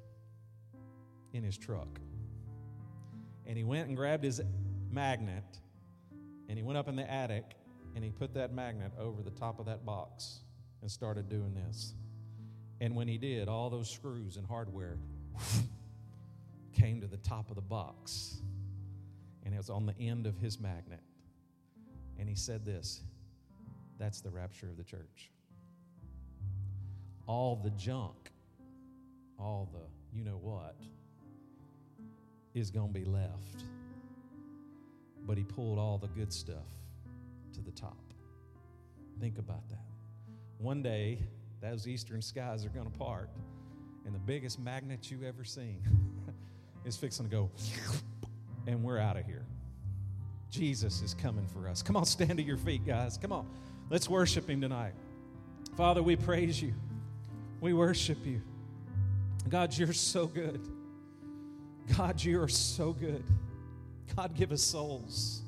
in 1.33 1.43
his 1.43 1.59
truck. 1.59 2.01
And 3.47 3.57
he 3.57 3.65
went 3.65 3.89
and 3.89 3.97
grabbed 3.97 4.25
his 4.25 4.41
magnet 4.91 5.45
and 6.49 6.59
he 6.59 6.63
went 6.63 6.79
up 6.79 6.89
in 6.89 6.97
the 6.97 7.11
attic 7.11 7.57
and 7.95 8.05
he 8.05 8.11
put 8.11 8.35
that 8.35 8.53
magnet 8.53 8.93
over 8.99 9.23
the 9.23 9.31
top 9.31 9.59
of 9.59 9.67
that 9.67 9.85
box 9.85 10.41
and 10.81 10.91
started 10.91 11.29
doing 11.29 11.55
this. 11.55 11.95
And 12.81 12.97
when 12.97 13.09
he 13.09 13.19
did, 13.19 13.49
all 13.49 13.71
those 13.71 13.89
screws 13.89 14.37
and 14.37 14.47
hardware 14.47 14.99
came 16.73 17.01
to 17.01 17.07
the 17.07 17.17
top 17.19 17.49
of 17.51 17.57
the 17.57 17.63
box, 17.63 18.43
and 19.45 19.55
it 19.55 19.57
was 19.57 19.71
on 19.71 19.87
the 19.87 19.99
end 19.99 20.27
of 20.27 20.37
his 20.39 20.59
magnet. 20.59 21.01
And 22.19 22.29
he 22.29 22.35
said 22.35 22.65
this 22.65 23.03
that's 23.99 24.21
the 24.21 24.31
rapture 24.31 24.67
of 24.67 24.77
the 24.77 24.85
church. 24.85 25.31
All 27.27 27.57
the 27.57 27.71
junk, 27.71 28.33
all 29.39 29.69
the 29.73 30.17
you 30.17 30.25
know 30.25 30.39
what, 30.41 30.77
is 32.55 32.71
going 32.71 32.93
to 32.93 32.99
be 32.99 33.05
left. 33.05 33.65
But 35.25 35.39
he 35.39 35.45
pulled 35.45 35.79
all 35.79 35.99
the 35.99 36.09
good 36.09 36.33
stuff 36.33 36.67
to 37.55 37.61
the 37.61 37.71
top. 37.71 38.13
Think 39.21 39.39
about 39.39 39.69
that. 39.71 39.87
One 40.59 40.83
day, 40.83 41.19
those 41.61 41.87
eastern 41.87 42.21
skies 42.23 42.65
are 42.65 42.71
going 42.71 42.91
to 42.91 42.99
part 42.99 43.31
and 44.05 44.15
the 44.15 44.19
biggest 44.21 44.59
magnet 44.59 45.11
you 45.11 45.19
ever 45.27 45.45
seen 45.45 45.83
is 46.85 46.97
fixing 46.97 47.27
to 47.27 47.31
go, 47.31 47.51
and 48.67 48.83
we're 48.83 48.99
out 48.99 49.17
of 49.17 49.25
here. 49.25 49.45
Jesus 50.51 51.01
is 51.01 51.15
coming 51.15 51.47
for 51.47 51.69
us. 51.69 51.83
Come 51.83 51.97
on, 51.97 52.05
stand 52.05 52.37
to 52.37 52.43
your 52.43 52.59
feet, 52.59 52.85
guys. 52.87 53.17
Come 53.17 53.33
on. 53.33 53.47
Let's 53.89 54.09
worship 54.09 54.49
him 54.49 54.61
tonight. 54.61 54.93
Father, 55.77 56.03
we 56.03 56.17
praise 56.17 56.61
you. 56.61 56.75
We 57.61 57.73
worship 57.73 58.19
you. 58.27 58.43
God, 59.49 59.77
you're 59.77 59.93
so 59.93 60.27
good. 60.27 60.61
God, 61.97 62.23
you 62.23 62.41
are 62.41 62.49
so 62.49 62.93
good. 62.93 63.25
God, 64.15 64.35
give 64.35 64.53
us 64.53 64.63
souls. 64.63 65.43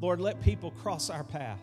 Lord, 0.00 0.20
let 0.20 0.42
people 0.42 0.72
cross 0.82 1.10
our 1.10 1.24
path 1.24 1.62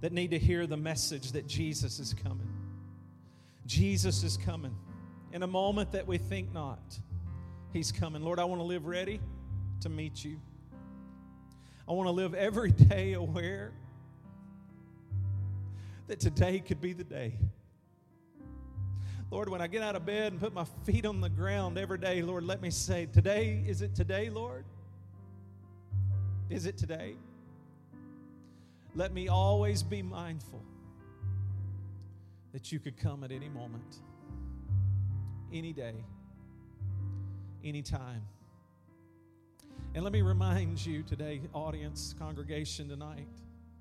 that 0.00 0.12
need 0.12 0.30
to 0.30 0.38
hear 0.38 0.66
the 0.66 0.76
message 0.76 1.32
that 1.32 1.46
Jesus 1.46 1.98
is 1.98 2.14
coming. 2.14 2.49
Jesus 3.70 4.24
is 4.24 4.36
coming. 4.36 4.74
In 5.32 5.44
a 5.44 5.46
moment 5.46 5.92
that 5.92 6.04
we 6.04 6.18
think 6.18 6.52
not, 6.52 6.98
He's 7.72 7.92
coming. 7.92 8.20
Lord, 8.20 8.40
I 8.40 8.44
want 8.44 8.60
to 8.60 8.64
live 8.64 8.84
ready 8.84 9.20
to 9.82 9.88
meet 9.88 10.24
you. 10.24 10.40
I 11.88 11.92
want 11.92 12.08
to 12.08 12.12
live 12.12 12.34
every 12.34 12.72
day 12.88 13.12
aware 13.12 13.70
that 16.08 16.18
today 16.18 16.58
could 16.58 16.80
be 16.80 16.94
the 16.94 17.04
day. 17.04 17.38
Lord, 19.30 19.48
when 19.48 19.60
I 19.60 19.68
get 19.68 19.82
out 19.82 19.94
of 19.94 20.04
bed 20.04 20.32
and 20.32 20.40
put 20.40 20.52
my 20.52 20.64
feet 20.84 21.06
on 21.06 21.20
the 21.20 21.30
ground 21.30 21.78
every 21.78 21.98
day, 21.98 22.22
Lord, 22.22 22.42
let 22.42 22.60
me 22.60 22.70
say, 22.70 23.06
Today, 23.06 23.62
is 23.68 23.82
it 23.82 23.94
today, 23.94 24.30
Lord? 24.30 24.64
Is 26.48 26.66
it 26.66 26.76
today? 26.76 27.14
Let 28.96 29.14
me 29.14 29.28
always 29.28 29.84
be 29.84 30.02
mindful 30.02 30.60
that 32.52 32.72
you 32.72 32.78
could 32.78 32.98
come 32.98 33.22
at 33.24 33.30
any 33.30 33.48
moment, 33.48 33.96
any 35.52 35.72
day, 35.72 35.94
any 37.64 37.82
time. 37.82 38.22
And 39.94 40.04
let 40.04 40.12
me 40.12 40.22
remind 40.22 40.84
you 40.84 41.02
today, 41.02 41.40
audience, 41.52 42.14
congregation 42.18 42.88
tonight, 42.88 43.28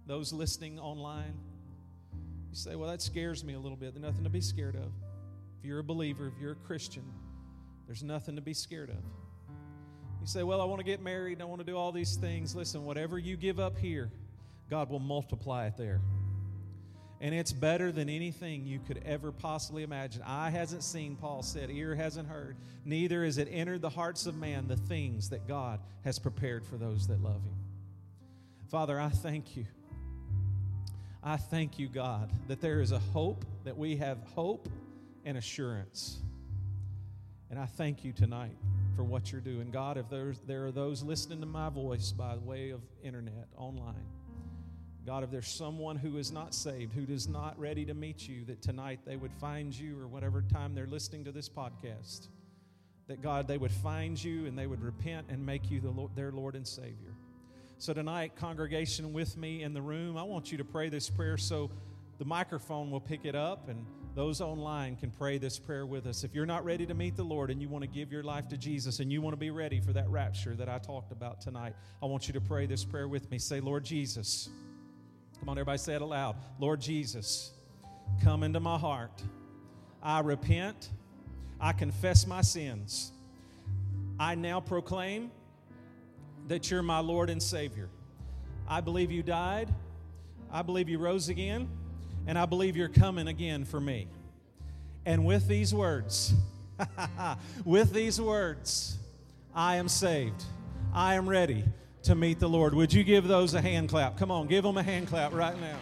those 0.08 0.34
listening 0.34 0.80
online, 0.80 1.34
you 2.50 2.56
say, 2.56 2.76
well, 2.76 2.90
that 2.90 3.02
scares 3.02 3.44
me 3.44 3.54
a 3.54 3.60
little 3.60 3.78
bit. 3.78 3.94
There's 3.94 4.04
nothing 4.04 4.24
to 4.24 4.30
be 4.30 4.42
scared 4.42 4.76
of. 4.76 4.92
If 5.60 5.66
you're 5.66 5.80
a 5.80 5.84
believer, 5.84 6.28
if 6.28 6.42
you're 6.42 6.54
a 6.54 6.68
Christian, 6.68 7.04
there's 7.86 8.04
nothing 8.04 8.36
to 8.36 8.42
be 8.42 8.54
scared 8.54 8.90
of. 8.90 9.04
You 10.20 10.26
say, 10.26 10.44
well, 10.44 10.62
I 10.62 10.66
want 10.66 10.80
to 10.80 10.86
get 10.86 11.02
married, 11.02 11.42
I 11.42 11.46
want 11.46 11.62
to 11.62 11.66
do 11.66 11.78
all 11.78 11.92
these 11.92 12.16
things. 12.16 12.56
Listen, 12.56 12.86
whatever 12.86 13.18
you 13.18 13.38
give 13.38 13.60
up 13.60 13.78
here, 13.78 14.12
God 14.70 14.90
will 14.90 15.00
multiply 15.00 15.68
it 15.68 15.78
there 15.78 16.02
and 17.22 17.36
it's 17.36 17.52
better 17.52 17.92
than 17.92 18.10
anything 18.10 18.66
you 18.66 18.80
could 18.80 19.02
ever 19.06 19.32
possibly 19.32 19.84
imagine. 19.84 20.22
Eye 20.26 20.50
hasn't 20.50 20.84
seen, 20.84 21.16
Paul 21.16 21.44
said, 21.44 21.70
ear 21.70 21.96
hasn't 21.96 22.30
heard, 22.30 22.56
neither 22.86 23.26
has 23.26 23.38
it 23.38 23.50
entered 23.52 23.82
the 23.82 23.90
hearts 23.90 24.26
of 24.26 24.36
man 24.36 24.68
the 24.68 24.78
things 24.78 25.30
that 25.30 25.48
God 25.48 25.80
has 26.06 26.18
prepared 26.18 26.66
for 26.66 26.78
those 26.78 27.08
that 27.08 27.22
love 27.22 27.42
Him. 27.44 27.56
Father, 28.70 29.00
I 29.00 29.10
thank 29.10 29.58
you. 29.58 29.66
I 31.22 31.36
thank 31.36 31.78
you, 31.78 31.90
God, 31.90 32.32
that 32.48 32.62
there 32.62 32.80
is 32.80 32.94
a 32.94 33.00
hope, 33.00 33.44
that 33.66 33.78
we 33.78 33.98
have 33.98 34.20
hope 34.36 34.70
and 35.26 35.38
assurance. 35.38 36.20
And 37.50 37.60
I 37.60 37.66
thank 37.66 38.06
you 38.06 38.14
tonight 38.14 38.56
for 38.96 39.04
what 39.04 39.32
you're 39.32 39.42
doing. 39.42 39.72
God, 39.72 39.98
if 39.98 40.06
there 40.10 40.66
are 40.66 40.72
those 40.72 41.04
listening 41.04 41.42
to 41.42 41.46
my 41.46 41.70
voice 41.70 42.14
by 42.14 42.38
way 42.38 42.70
of 42.70 42.82
internet, 43.04 43.48
online, 43.58 44.06
God, 45.06 45.24
if 45.24 45.32
there's 45.32 45.48
someone 45.48 45.96
who 45.96 46.18
is 46.18 46.32
not 46.32 46.54
saved, 46.54 46.94
who 46.94 47.12
is 47.12 47.28
not 47.28 47.58
ready 47.60 47.86
to 47.86 47.94
meet 47.94 48.28
you, 48.28 48.46
that 48.46 48.62
tonight 48.62 49.00
they 49.06 49.16
would 49.16 49.34
find 49.34 49.74
you 49.74 50.00
or 50.00 50.08
whatever 50.08 50.42
time 50.42 50.76
they're 50.76 50.88
listening 50.88 51.26
to 51.26 51.32
this 51.32 51.50
podcast, 51.50 52.28
that 53.08 53.22
God, 53.22 53.48
they 53.48 53.58
would 53.58 53.72
find 53.72 54.22
you 54.22 54.46
and 54.46 54.58
they 54.58 54.68
would 54.68 54.84
repent 54.84 55.28
and 55.30 55.44
make 55.44 55.72
you 55.72 55.80
the 55.80 55.90
Lord, 55.90 56.12
their 56.16 56.32
Lord 56.32 56.56
and 56.56 56.68
Savior. 56.68 57.16
So 57.78 57.94
tonight, 57.94 58.36
congregation 58.36 59.14
with 59.14 59.38
me 59.38 59.64
in 59.64 59.74
the 59.74 59.82
room, 59.82 60.18
I 60.18 60.24
want 60.24 60.52
you 60.52 60.58
to 60.58 60.66
pray 60.66 60.90
this 60.90 61.10
prayer 61.10 61.38
so 61.38 61.72
the 62.18 62.26
microphone 62.26 62.92
will 62.92 63.00
pick 63.00 63.24
it 63.24 63.36
up 63.36 63.70
and 63.70 63.86
those 64.16 64.42
online 64.42 64.98
can 64.98 65.12
pray 65.12 65.38
this 65.38 65.58
prayer 65.58 65.86
with 65.86 66.06
us. 66.06 66.26
If 66.26 66.36
you're 66.36 66.46
not 66.46 66.66
ready 66.66 66.86
to 66.86 66.94
meet 66.94 67.16
the 67.16 67.24
Lord 67.24 67.50
and 67.50 67.62
you 67.62 67.70
want 67.70 67.84
to 67.84 67.88
give 67.88 68.12
your 68.12 68.24
life 68.24 68.50
to 68.50 68.58
Jesus 68.58 69.00
and 69.00 69.12
you 69.12 69.22
want 69.22 69.34
to 69.34 69.38
be 69.38 69.50
ready 69.50 69.80
for 69.80 69.94
that 69.94 70.10
rapture 70.10 70.56
that 70.56 70.68
I 70.68 70.78
talked 70.78 71.14
about 71.14 71.40
tonight, 71.40 71.74
I 72.04 72.06
want 72.06 72.28
you 72.28 72.34
to 72.34 72.42
pray 72.42 72.66
this 72.66 72.84
prayer 72.84 73.08
with 73.08 73.32
me. 73.32 73.38
Say, 73.38 73.62
Lord 73.62 73.86
Jesus. 73.86 74.50
Come 75.40 75.50
on, 75.50 75.58
everybody 75.58 75.78
say 75.78 75.96
it 75.96 76.02
aloud. 76.02 76.36
Lord 76.60 76.82
Jesus, 76.82 77.52
come 78.24 78.44
into 78.44 78.60
my 78.60 78.78
heart. 78.78 79.22
I 80.04 80.20
repent. 80.20 80.90
I 81.60 81.74
confess 81.74 82.28
my 82.28 82.42
sins. 82.42 83.12
I 84.20 84.36
now 84.36 84.60
proclaim 84.60 85.32
that 86.48 86.70
you're 86.70 86.82
my 86.82 87.00
Lord 87.00 87.30
and 87.30 87.42
Savior. 87.42 87.90
I 88.68 88.82
believe 88.82 89.12
you 89.12 89.24
died. 89.24 89.74
I 90.52 90.62
believe 90.62 90.90
you 90.90 90.98
rose 90.98 91.30
again 91.30 91.70
and 92.28 92.38
I 92.38 92.46
believe 92.46 92.76
you're 92.76 92.90
coming 92.90 93.28
again 93.28 93.66
for 93.66 93.80
me. 93.80 94.08
And 95.06 95.26
with 95.26 95.48
these 95.48 95.74
words, 95.74 96.34
with 97.66 97.94
these 97.94 98.20
words, 98.20 98.98
I 99.56 99.78
am 99.78 99.88
saved. 99.88 100.44
I 100.94 101.16
am 101.16 101.28
ready 101.28 101.64
to 102.04 102.16
meet 102.16 102.40
the 102.40 102.50
Lord. 102.50 102.74
Would 102.74 102.94
you 102.94 103.04
give 103.04 103.28
those 103.28 103.54
a 103.54 103.62
hand 103.62 103.90
clap? 103.90 104.18
Come 104.18 104.32
on, 104.32 104.48
give 104.48 104.64
them 104.64 104.78
a 104.78 104.84
hand 104.84 105.08
clap 105.08 105.34
right 105.34 105.60
now. 105.60 105.78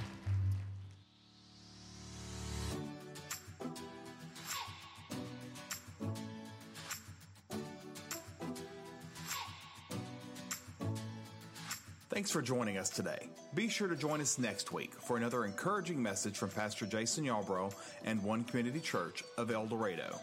Thanks 12.09 12.31
for 12.31 12.41
joining 12.41 12.77
us 12.77 12.89
today. 12.89 13.29
Be 13.53 13.69
sure 13.69 13.87
to 13.87 13.95
join 13.95 14.21
us 14.21 14.39
next 14.39 14.73
week 14.73 14.93
for 14.95 15.17
another 15.17 15.45
encouraging 15.45 16.01
message 16.01 16.35
from 16.35 16.49
Pastor 16.49 16.87
Jason 16.87 17.25
Yarbrough 17.25 17.71
and 18.05 18.23
One 18.23 18.43
Community 18.43 18.79
Church 18.79 19.23
of 19.37 19.51
El 19.51 19.67
Dorado. 19.67 20.19